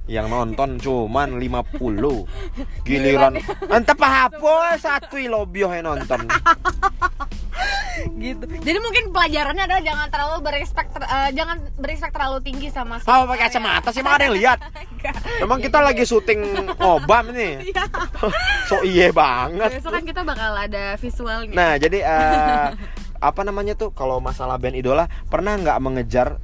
[0.05, 2.25] Yang nonton cuman 50
[2.87, 3.33] giliran.
[3.65, 6.29] Entah apa satu ilobio yang nonton.
[8.15, 8.43] Gitu.
[8.63, 13.27] Jadi mungkin pelajarannya adalah jangan terlalu berespek ter- eh, jangan berespek terlalu tinggi sama Apa
[13.27, 14.59] pakai kacamata sih emang ada yang lihat
[15.37, 16.39] Emang kita lagi syuting
[16.79, 17.67] ngobam nih
[18.71, 19.83] So iye banget.
[19.83, 21.51] Besok kan kita bakal ada visualnya.
[21.51, 22.67] Nah jadi eh,
[23.19, 26.39] Apa namanya tuh Kalau masalah band idola Pernah nggak mengejar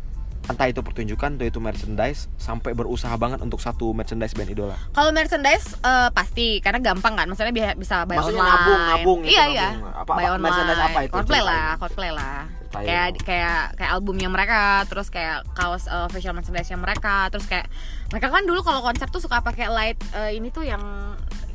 [0.46, 5.10] Entah itu pertunjukan Entah itu merchandise Sampai berusaha banget Untuk satu merchandise band idola Kalau
[5.10, 8.54] merchandise eh, pasti karena gampang kan, maksudnya bi- bisa buy Maksudnya online.
[8.54, 9.56] nabung, nabung gitu, Iya nabung.
[9.56, 9.70] iya.
[9.96, 10.94] Apa- buy apa- merchandise online.
[10.94, 11.14] apa itu?
[11.18, 11.46] Ceritain.
[11.48, 12.40] lah, Coldplay lah.
[12.46, 17.48] Ceritain Kayak kayak kayak albumnya mereka, terus kayak kaos eh, official merchandise nya mereka, terus
[17.48, 17.66] kayak
[18.12, 20.84] mereka kan dulu kalau konser tuh suka pakai light eh, ini tuh yang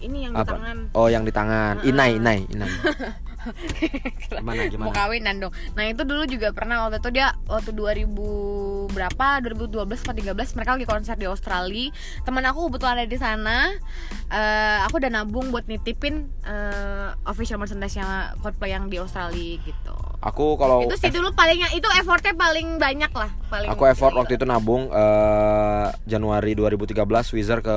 [0.01, 0.57] ini yang di Apa?
[0.57, 0.79] tangan.
[0.91, 2.67] Oh yang di tangan Inai Inai Inai
[4.31, 5.53] Gimana Mau gimana kawinan dong.
[5.73, 10.71] Nah, itu dulu juga pernah waktu itu dia waktu 2000 berapa 2012 atau 13 mereka
[10.77, 11.93] lagi konser di Australia.
[12.27, 13.73] Temen aku kebetulan ada di sana.
[14.31, 19.97] Eh, aku udah nabung buat nitipin eh, official merchandise-nya Coldplay yang di Australia gitu.
[20.21, 24.37] Aku kalau itu sih dulu palingnya itu effortnya paling banyak lah, paling Aku effort waktu
[24.37, 27.77] itu nabung eh, Januari 2013 Wizard ke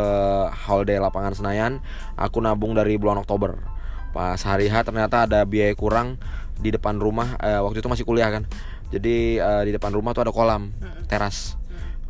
[0.67, 1.79] holiday lapangan Senayan.
[2.19, 3.72] Aku nabung dari bulan Oktober.
[4.13, 6.21] Pas hari H ternyata ada biaya kurang
[6.55, 7.35] di depan rumah.
[7.39, 8.45] eh, waktu itu masih kuliah kan.
[8.87, 10.69] Jadi eh, di depan rumah tuh ada kolam
[11.05, 11.57] teras.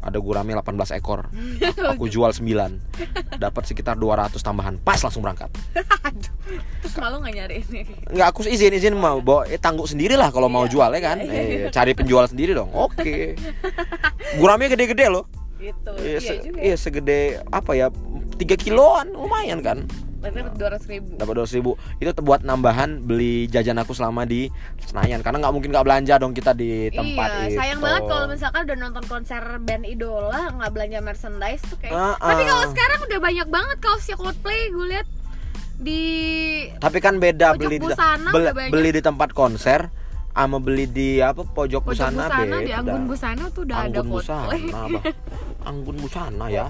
[0.03, 1.31] Ada gurame 18 ekor.
[1.95, 2.43] Aku jual 9.
[3.39, 4.75] Dapat sekitar 200 tambahan.
[4.77, 5.47] Pas langsung berangkat.
[6.83, 7.81] Terus malu nggak nyari ini?
[8.11, 11.01] Nggak aku izin izin mau bawa eh, tangguh sendiri lah kalau mau Iya, jual ya
[11.01, 11.17] kan.
[11.23, 12.67] iya, Eh, cari penjual sendiri dong.
[12.75, 13.39] Oke.
[14.39, 15.23] Gurame gede-gede loh.
[15.55, 15.91] Gitu.
[15.95, 16.59] Iya, Iya se- juga.
[16.59, 17.87] iya segede apa ya?
[18.35, 19.87] 3 kiloan lumayan kan?
[20.23, 24.47] Dapat dua ratus ribu dapat dua ribu itu buat nambahan beli jajan aku selama di
[24.87, 28.25] Senayan karena nggak mungkin nggak belanja dong kita di tempat iya, itu sayang banget kalau
[28.31, 31.93] misalkan udah nonton konser band idola nggak belanja merchandise tuh kayak.
[31.93, 32.47] Ah, Tapi ah.
[32.47, 35.07] kalau sekarang udah banyak banget kaosnya Coldplay gue lihat
[35.83, 36.01] di
[36.79, 37.89] tapi kan beda beli di,
[38.31, 39.89] beli, beli di tempat konser
[40.33, 42.65] sama beli di apa pojok, pojok busana, busana, beda.
[42.65, 44.63] di Anggun Busana tuh udah ada Anggun busana Coldplay.
[45.63, 46.69] Anggun busana ya.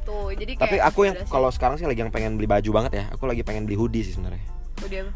[0.00, 2.92] Tuh, jadi kayak tapi aku yang kalau sekarang sih lagi yang pengen beli baju banget
[2.94, 3.04] ya.
[3.10, 4.42] Aku lagi pengen beli hoodie sih sebenarnya.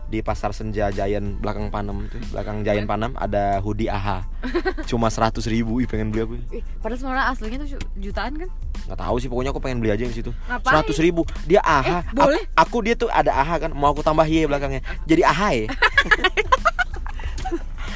[0.05, 4.21] Di pasar senja Giant belakang Panem tuh belakang Giant Panem ada hoodie AHA
[4.93, 6.35] cuma seratus ribu ih pengen beli aku.
[6.53, 8.51] Ih, padahal sebenarnya aslinya tuh ju- jutaan kan?
[8.85, 10.37] nggak tahu sih pokoknya aku pengen beli aja di situ.
[10.61, 12.45] Seratus ribu dia AHA Eh, boleh.
[12.53, 14.85] aku, dia tuh ada AHA kan mau aku tambah Y belakangnya.
[15.03, 15.67] Jadi AHA ya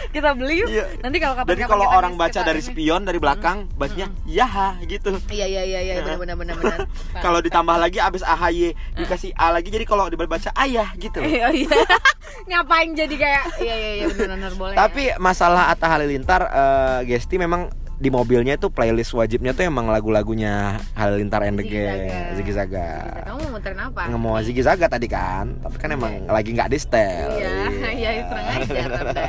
[0.09, 0.69] Kita beli yuk.
[0.73, 0.85] Iya.
[1.05, 2.69] Nanti kalau kapan jadi kalau orang baca dari ini.
[2.73, 6.79] spion dari belakang bacanya Yaha gitu Iya iya iya iya benar benar benar benar.
[7.25, 11.29] kalau ditambah lagi abis AHY dikasih A lagi jadi kalau dibaca ayah gitu loh.
[11.39, 11.71] Iya iya.
[12.49, 14.75] Ngapain jadi kayak iya iya iya benar benar boleh.
[14.75, 14.79] ya.
[14.89, 17.69] Tapi masalah Atta Halilintar eh, Gesti memang
[17.99, 22.35] di mobilnya itu playlist wajibnya tuh emang lagu-lagunya Halilintar and the Gang, Zaga.
[22.39, 22.89] Ziggy Zaga.
[23.27, 24.03] Kamu mau muterin apa?
[24.07, 27.29] Nggak mau Ziggy Zaga tadi kan, tapi kan emang lagi nggak di setel.
[27.35, 27.51] Iya,
[27.99, 29.27] iya ajar Anda.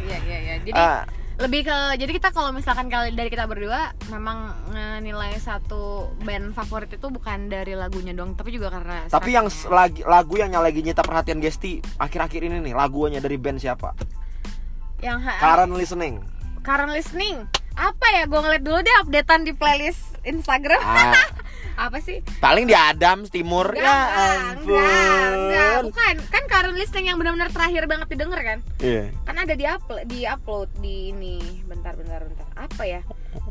[0.00, 0.54] Iya iya iya.
[0.64, 1.04] Jadi Ah,
[1.36, 4.56] lebih ke jadi kita kalau misalkan kali dari kita berdua memang
[5.04, 10.00] nilai satu band favorit itu bukan dari lagunya dong, tapi juga karena tapi yang lagi
[10.02, 13.92] lagu yang lagi nyita perhatian Gesti akhir-akhir ini nih lagunya dari band siapa?
[15.04, 16.24] yang Current listening.
[16.64, 17.44] current listening
[17.76, 20.80] apa ya gue ngeliat dulu deh updatean di playlist Instagram.
[20.80, 21.28] Ah,
[21.86, 22.24] apa sih?
[22.36, 23.68] Paling di Adams Timur.
[23.70, 28.58] Enggak, ya enggak, enggak, bukan kan current listening yang benar-benar terakhir banget didengar kan?
[28.78, 29.12] Iya.
[29.22, 31.36] kan ada di upload di upload di ini.
[31.62, 32.46] Bentar bentar bentar.
[32.56, 33.00] Apa ya?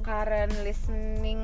[0.02, 1.40] Current listening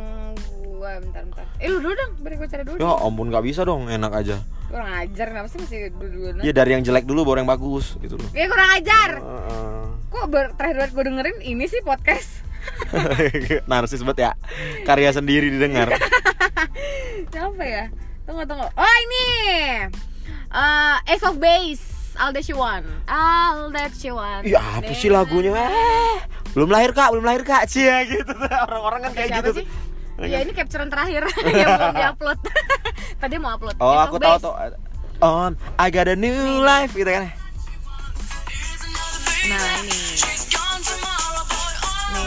[0.60, 1.46] gua bentar bentar.
[1.58, 4.38] Eh lu dulu dong beri gue cari dulu Ya ampun nggak bisa dong, enak aja.
[4.66, 8.00] kurang ajar kenapa sih masih dulu dulu Iya dari yang jelek dulu baru yang bagus
[8.00, 8.30] gitu loh.
[8.32, 9.10] ya kurang ajar.
[9.16, 9.84] Heeh.
[10.08, 12.41] kok ber- terakhir banget gue dengerin ini sih podcast
[13.72, 14.32] Narsis banget ya.
[14.84, 15.96] Karya sendiri didengar.
[17.42, 17.86] apa ya
[18.26, 19.28] tunggu tunggu oh ini
[20.52, 25.08] Eh, Ace of Base All That You Want All That You Want Iya apa sih
[25.08, 25.56] lagunya?
[25.56, 26.18] Eh,
[26.52, 27.72] belum lahir kak, belum lahir kak.
[27.72, 28.36] Cia gitu.
[28.68, 29.64] Orang-orang kan kayak Siapa gitu.
[29.64, 29.66] sih?
[30.22, 32.40] Iya ini capturean terakhir yang belum diupload.
[33.16, 33.76] Tadi mau upload.
[33.80, 34.54] Oh Ace aku tahu tuh.
[35.24, 37.32] On, I got a new life gitu kan.
[39.48, 40.00] Nah ini.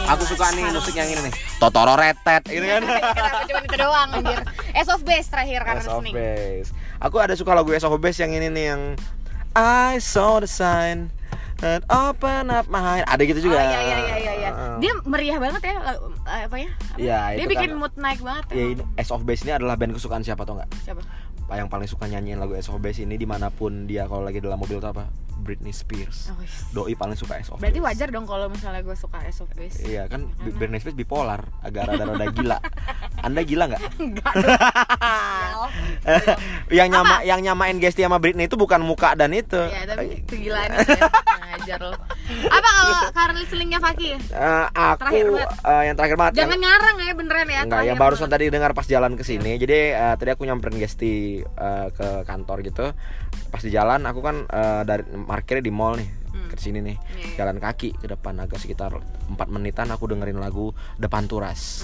[0.05, 1.33] Aku suka nih musik yang ini nih.
[1.57, 2.81] Totoro retet gitu kan.
[3.17, 4.39] Kenapa cuma itu doang anjir.
[4.71, 6.01] Ace of Base terakhir karena Ace of.
[6.05, 6.69] Base.
[7.01, 8.81] Aku ada suka lagu Ace of Base yang ini nih yang
[9.55, 11.09] I saw the sign
[11.63, 13.07] and open up my heart.
[13.07, 13.57] Ada gitu juga.
[13.57, 14.33] Oh iya iya iya iya.
[14.35, 14.49] iya.
[14.53, 14.75] Heeh.
[14.77, 15.97] Dia meriah banget ya eh,
[16.45, 16.69] apa ya?
[16.69, 16.99] Apa?
[16.99, 18.45] Iya, Dia bikin kan- mood naik banget.
[18.53, 20.69] Ya, ini Ace of Base ini adalah band kesukaan siapa tau nggak?
[20.85, 21.01] Siapa?
[21.45, 24.81] Yang paling suka nyanyiin lagu Base ini di mana pun dia kalau lagi dalam mobil
[24.81, 25.05] tuh apa?
[25.35, 26.31] Britney Spears.
[26.31, 26.39] Oh.
[26.73, 29.21] Doi paling suka of Berarti wajar dong kalau misalnya gue suka
[29.53, 29.83] Base.
[29.85, 32.57] Iya kan Karena- Britney Spears bipolar, agak rada-rada gila.
[33.21, 33.81] Anda gila nggak?
[34.01, 34.33] Enggak
[36.77, 39.57] yang nyama yang nyamain Gesti sama Britney itu bukan muka dan itu.
[39.57, 41.09] Ya, tapi kegilaan itu ya.
[41.65, 41.97] Ngajar lo.
[42.45, 44.09] Apa kalau current listeningnya Faki?
[44.13, 45.49] Eh, aku Terakhir banget.
[45.65, 46.33] eh, yang terakhir banget.
[46.37, 47.61] Jangan yang, ngarang ya beneran ya.
[47.65, 48.33] enggak, yang barusan banget.
[48.37, 49.51] tadi dengar pas jalan ke sini.
[49.57, 52.85] Jadi eh, tadi aku nyamperin Gesti eh, ke kantor gitu.
[53.49, 56.09] Pas di jalan aku kan eh, dari parkirnya di mall nih.
[56.29, 56.47] Hmm.
[56.51, 56.97] Ke sini nih.
[57.01, 57.35] Iya, iya.
[57.41, 60.69] Jalan kaki ke depan agak sekitar 4 menitan aku dengerin lagu
[61.01, 61.81] Depan Turas.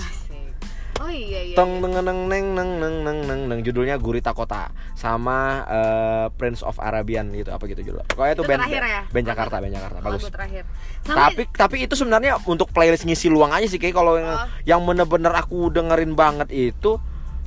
[0.99, 1.56] Oh iya iya.
[1.56, 1.88] Teng iya.
[1.88, 6.75] neng neng neng neng neng neng neng neng judulnya Gurita Kota sama eh, Prince of
[6.84, 8.04] Arabian gitu apa gitu judul.
[8.12, 9.01] Pokoknya itu, Itu band terakhir ya?
[9.08, 10.21] band Jakarta, band Jakarta bagus.
[10.27, 10.63] Lagu terakhir.
[11.08, 14.47] Sama Tapi tapi itu sebenarnya untuk playlist ngisi luang aja sih kayak kalau yang Oh.
[14.63, 16.99] yang bener-bener aku dengerin banget itu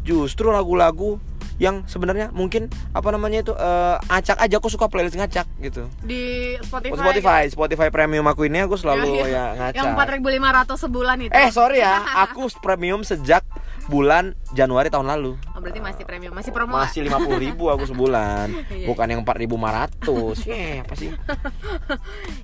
[0.04, 1.16] justru lagu-lagu
[1.62, 5.86] yang sebenarnya mungkin apa namanya itu eh, acak aja aku suka playlist ngacak gitu.
[6.02, 6.98] di Spotify.
[6.98, 9.44] Spotify, Spotify premium aku ini aku selalu Iya, iya.
[9.54, 10.74] ya Yang ngacak.
[10.74, 11.32] 4.500 sebulan itu.
[11.34, 13.46] Eh sorry ya, aku premium sejak
[13.86, 15.36] bulan Januari tahun lalu.
[15.64, 16.76] Berarti masih premium, masih promo.
[16.76, 18.84] Masih lima puluh ribu aku sebulan, Iya.
[18.84, 20.44] bukan yang empat ribu lima ratus.
[20.54, 21.08] Ya apa sih?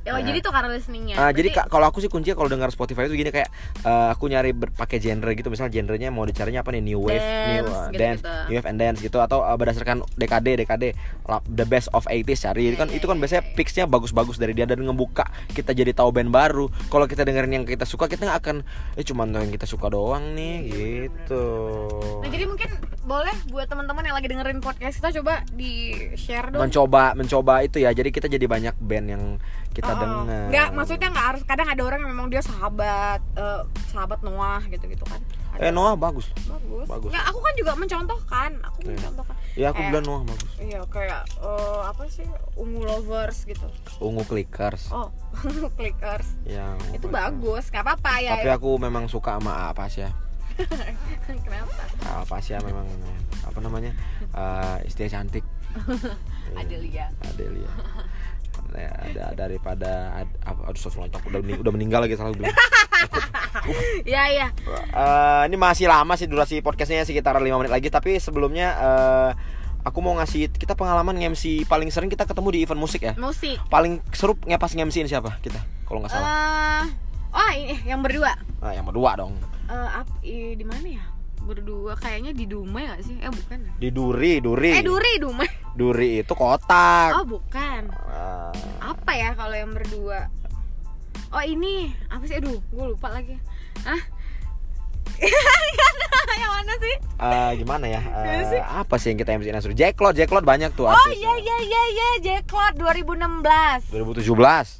[0.02, 1.14] Ya, oh, jadi tuh karena listeningnya.
[1.14, 4.08] Ah, jadi Berarti- Kak, kalau aku sih kuncinya kalau dengar Spotify itu gini kayak eh,
[4.08, 7.28] aku nyari pakai genre gitu, misalnya genrenya mau dicarinya apa nih new wave, new
[7.60, 8.00] Dance, uh, gitu-gitu.
[8.00, 10.56] dance, new wave and dance gitu atau uh, berdasarkan dekade
[11.26, 13.52] la- the best of 80s cari Iya, kan iya, itu kan iya, biasanya iya.
[13.52, 16.72] picksnya bagus-bagus dari dia dan ngebuka kita jadi tahu band baru.
[16.88, 18.56] Kalau kita dengerin yang kita suka kita nggak akan
[18.94, 21.44] eh cuman yang kita suka doang nih Iya, gitu.
[22.20, 22.70] Nah, jadi mungkin
[23.10, 26.62] boleh buat teman-teman yang lagi dengerin podcast kita coba di share dong.
[26.62, 29.24] mencoba mencoba itu ya jadi kita jadi banyak band yang
[29.70, 31.42] kita Oh, dengar Nggak, maksudnya nggak harus.
[31.44, 35.18] Kadang ada orang yang memang dia sahabat, eh, sahabat Noah gitu-gitu kan.
[35.50, 35.60] Ada.
[35.60, 36.86] eh Noah bagus bagus.
[36.86, 37.10] bagus.
[37.10, 38.50] Nggak, aku kan juga mencontohkan.
[38.64, 38.90] Aku Iya.
[38.92, 39.34] mencontohkan.
[39.52, 43.66] ya aku Kayak- bilang Noah bagus Iya kayak eh, apa sih ungu lovers gitu.
[43.98, 45.10] ungu clickers Oh,
[45.74, 46.26] clickers.
[46.44, 47.10] ya Itu Ungu Clickers.
[47.10, 48.32] bagus, nggak apa-apa ya.
[48.36, 50.10] tapi aku memang suka sama apa sih ya
[51.46, 51.82] Kenapa?
[52.22, 52.86] apa sih ya memang
[53.42, 53.92] apa namanya
[54.32, 55.44] eh istri cantik?
[56.50, 57.06] Iya, Adelia.
[57.22, 57.70] Adelia
[58.70, 60.14] Ya, ada daripada
[60.46, 62.50] aduh sorry, udah mening- udah meninggal lagi salah bilang
[64.06, 64.46] Iya iya.
[64.90, 67.90] Eh, ini masih lama sih durasi podcastnya sekitar 5 menit lagi.
[67.90, 69.30] Tapi sebelumnya eh,
[69.82, 73.14] aku mau ngasih kita pengalaman MC paling sering kita ketemu di event musik ya?
[73.18, 73.58] Musik.
[73.66, 75.58] paling seru ngepas MC ini siapa kita?
[75.82, 76.28] Kalau nggak salah.
[76.30, 76.84] Eh,
[77.30, 78.32] oh ini yang berdua.
[78.58, 79.34] nah, yang berdua dong
[79.66, 81.04] Eh, ap- i- di mana ya?
[81.40, 83.16] Berdua kayaknya di Dumai gak sih?
[83.16, 83.58] Eh bukan.
[83.76, 85.48] di Duri Duri Eh Duri Dumai.
[85.72, 87.86] Duri itu kotak Oh bukan.
[87.88, 90.26] Eh, Apa ya kalau yang berdua?
[91.30, 92.36] Oh ini apa sih?
[92.36, 93.38] Aduh, gue lupa lagi.
[93.80, 94.02] Hah?
[96.36, 96.94] yang mana sih?
[97.20, 98.60] eh, gimana ya Eh, sih?
[98.60, 102.08] apa sih yang kita MC Nasru Jacklot Jacklot banyak tuh Oh iya iya iya iya
[102.20, 103.92] Jacklot 2016.
[103.92, 104.79] 2017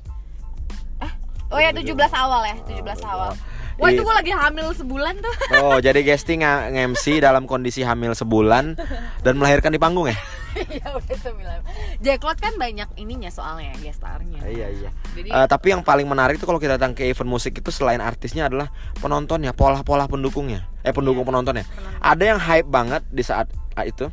[1.51, 3.35] Oh ya 17 awal ya, 17 awal.
[3.81, 5.35] Wah itu gue lagi hamil sebulan tuh.
[5.65, 8.77] Oh, jadi Gesti nge-MC dalam kondisi hamil sebulan
[9.25, 10.17] dan melahirkan di panggung ya?
[10.51, 11.59] Iya udah sembilan.
[12.03, 14.43] Jacklot kan banyak ininya soalnya gestarnya.
[14.43, 14.91] Iya, iya.
[15.15, 18.03] Jadi Eh, tapi yang paling menarik itu kalau kita datang ke event musik itu selain
[18.03, 18.67] artisnya adalah
[18.99, 20.67] penontonnya, pola-pola pendukungnya.
[20.83, 21.65] Eh, pendukung Iya, penontonnya.
[21.71, 22.03] penonton.
[22.03, 23.47] Ada yang hype banget di saat
[23.79, 24.11] ah, itu.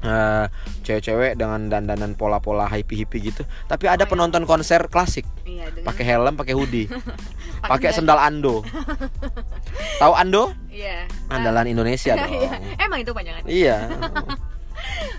[0.00, 0.44] Eh,
[0.82, 3.42] cewek-cewek dengan dandanan pola-pola hippie-hippie gitu.
[3.64, 4.10] Tapi ada Oh, iya.
[4.10, 6.86] penonton konser klasik, Iya dengan pakai helm, pakai hoodie,
[7.64, 8.62] pakai sendal Ando.
[10.00, 10.54] Tahu Ando?
[10.68, 11.04] Iya.
[11.28, 12.32] Andalan Indonesia Iya, dong.
[12.32, 12.52] iya.
[12.78, 13.42] Emang itu panjangan.
[13.44, 13.76] Iya.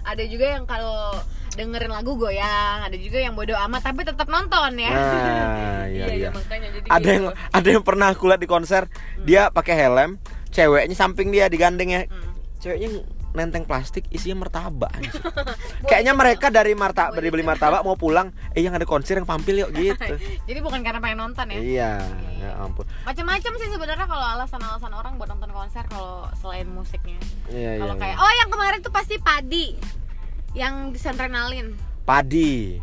[0.02, 1.14] Ada juga yang kalau
[1.52, 4.94] dengerin lagu goyang, ada juga yang bodo amat tapi tetap nonton ya.
[4.96, 6.30] Nah, iya iya.
[6.32, 7.10] makanya jadi ada gitu.
[7.12, 8.88] yang ada yang pernah aku lihat di konser
[9.20, 10.16] dia pakai helm
[10.50, 12.32] ceweknya samping dia digandeng ya Hmm.
[12.58, 13.04] ceweknya
[13.40, 14.92] nenteng plastik isinya martabak
[15.90, 19.64] kayaknya mereka dari martabak dari beli martabak mau pulang eh yang ada konser yang tampil
[19.64, 21.60] yuk gitu Jadi bukan karena pengen nonton ya.
[21.60, 21.92] iya
[22.38, 27.16] ya ampun Macam-macam sih sebenarnya kalau alasan-alasan orang buat nonton konser kalau selain musiknya.
[27.48, 28.02] iya iya, Kalau iya.
[28.04, 29.80] kayak oh yang kemarin tuh pasti Padi
[30.52, 31.78] yang disentrenalin.
[32.04, 32.82] padi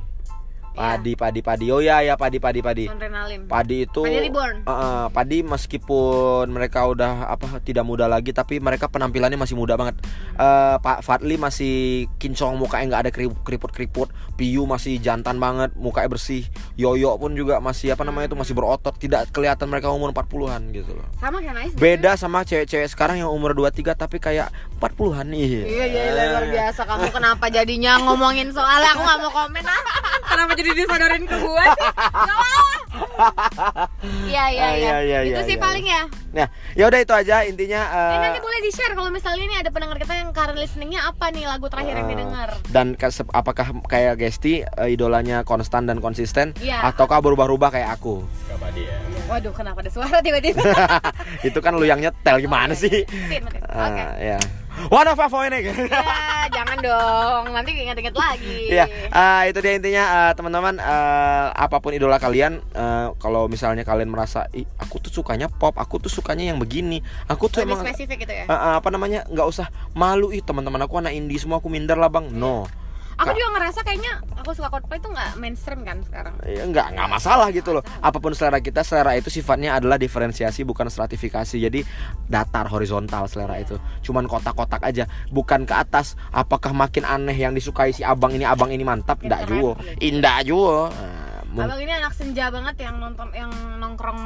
[0.77, 1.67] padi padi padi.
[1.73, 2.85] Oh ya ya padi padi padi.
[2.85, 3.49] Adrenalin.
[3.49, 4.57] padi itu Padi Reborn.
[4.63, 9.81] Eh, eh, padi meskipun mereka udah apa tidak muda lagi tapi mereka penampilannya masih muda
[9.81, 9.97] banget.
[10.37, 16.13] Eh, Pak Fadli masih kincong mukanya nggak ada keriput keriput Piyu masih jantan banget mukanya
[16.13, 16.45] bersih.
[16.77, 18.93] Yoyo pun juga masih apa namanya itu masih berotot.
[18.93, 21.09] Tidak kelihatan mereka umur 40-an gitu loh.
[21.17, 21.75] Sama kayak Nice.
[21.81, 25.65] beda sama cewek-cewek sekarang yang umur 23 tapi kayak 40-an nih.
[25.65, 26.85] Iya iya iya, luar biasa.
[26.85, 29.65] Kamu kenapa jadinya ngomongin soal aku nggak mau komen?
[29.65, 29.81] Ah
[30.37, 31.89] kenapa jadi disodorin ke gua sih.
[34.27, 34.77] Iya iya Ah, iya.
[34.77, 35.63] iya, iya, itu iya, sih iya.
[35.63, 36.03] paling ya.
[36.33, 39.57] Nah ya udah itu aja intinya eh, Dan nanti boleh di share kalau misalnya ini
[39.57, 42.49] ada pendengar kita yang current listeningnya apa nih lagu terakhir yang Ah, didengar?
[42.69, 46.83] dan ke- apakah kayak Gesti eh, idolanya konstan dan konsisten Iya.
[46.87, 48.25] ataukah berubah-ubah kayak aku?
[49.27, 50.63] Waduh kenapa ada suara tiba-tiba?
[51.49, 53.03] Itu kan lu yang nyetel gimana sih?
[53.03, 53.63] Matiin, matiin.
[53.65, 54.03] oke.
[54.03, 54.39] Ah, ya
[54.77, 55.75] the fuck ini ya
[56.53, 57.45] jangan dong.
[57.53, 58.73] Nanti inget-inget lagi.
[58.73, 63.83] Iya, ah, itu dia intinya ah, teman-teman ah, apa pun idola kalian ah, kalau misalnya
[63.83, 67.77] kalian merasa Ih, aku tuh sukanya pop, aku tuh sukanya yang begini, aku tuh lebih
[67.77, 68.45] emang spesifik gitu ya?
[68.49, 71.99] Ah, ah, apa namanya nggak usah malu ih teman-teman aku anak indie semua aku minder
[71.99, 72.65] lah bang, no,
[73.17, 77.09] aku juga ngerasa kayaknya aku suka Coldplay itu nggak mainstream kan sekarang ya, nggak nggak
[77.09, 77.85] masalah gitu loh.
[78.05, 81.57] Apa pun selera kita, selera itu sifatnya adalah diferensiasi bukan stratifikasi.
[81.57, 81.81] Jadi
[82.31, 86.15] datar horizontal selera itu, cuman kotak-kotak aja, bukan ke atas.
[86.31, 89.19] Apakah makin aneh yang disukai si abang ini, abang ini mantap?
[89.25, 90.93] Nggak juo, indah juo.
[90.93, 91.26] Nah,
[91.63, 94.21] Abang ini anak senja banget yang nonton yang nongkrong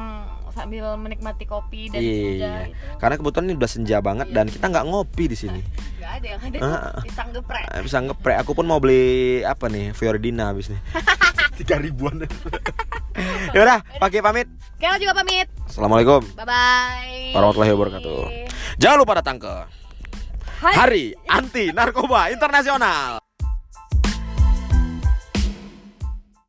[0.51, 2.99] sambil menikmati kopi dan senja Iya, itu.
[2.99, 4.35] karena kebetulan ini udah senja banget Iya.
[4.35, 5.61] dan kita nggak ngopi di sini.
[6.01, 7.03] Gak ada yang ada Ah.
[7.05, 7.65] pisang geprek.
[7.71, 8.37] Eh, Bisa ngeprek.
[8.41, 9.05] Aku pun mau beli
[9.41, 10.81] apa nih, Fiordina habis nih.
[11.61, 12.25] Tiga ribuan.
[13.55, 14.49] ya udah, pakai pamit.
[14.81, 15.47] Kayla juga pamit.
[15.69, 17.31] Assalamualaikum Bye bye.
[17.31, 18.21] warahmatullahi wabarakatuh.
[18.77, 19.55] Jangan lupa datang ke
[20.61, 20.75] Hai.
[20.75, 23.21] Hari Anti Narkoba Internasional.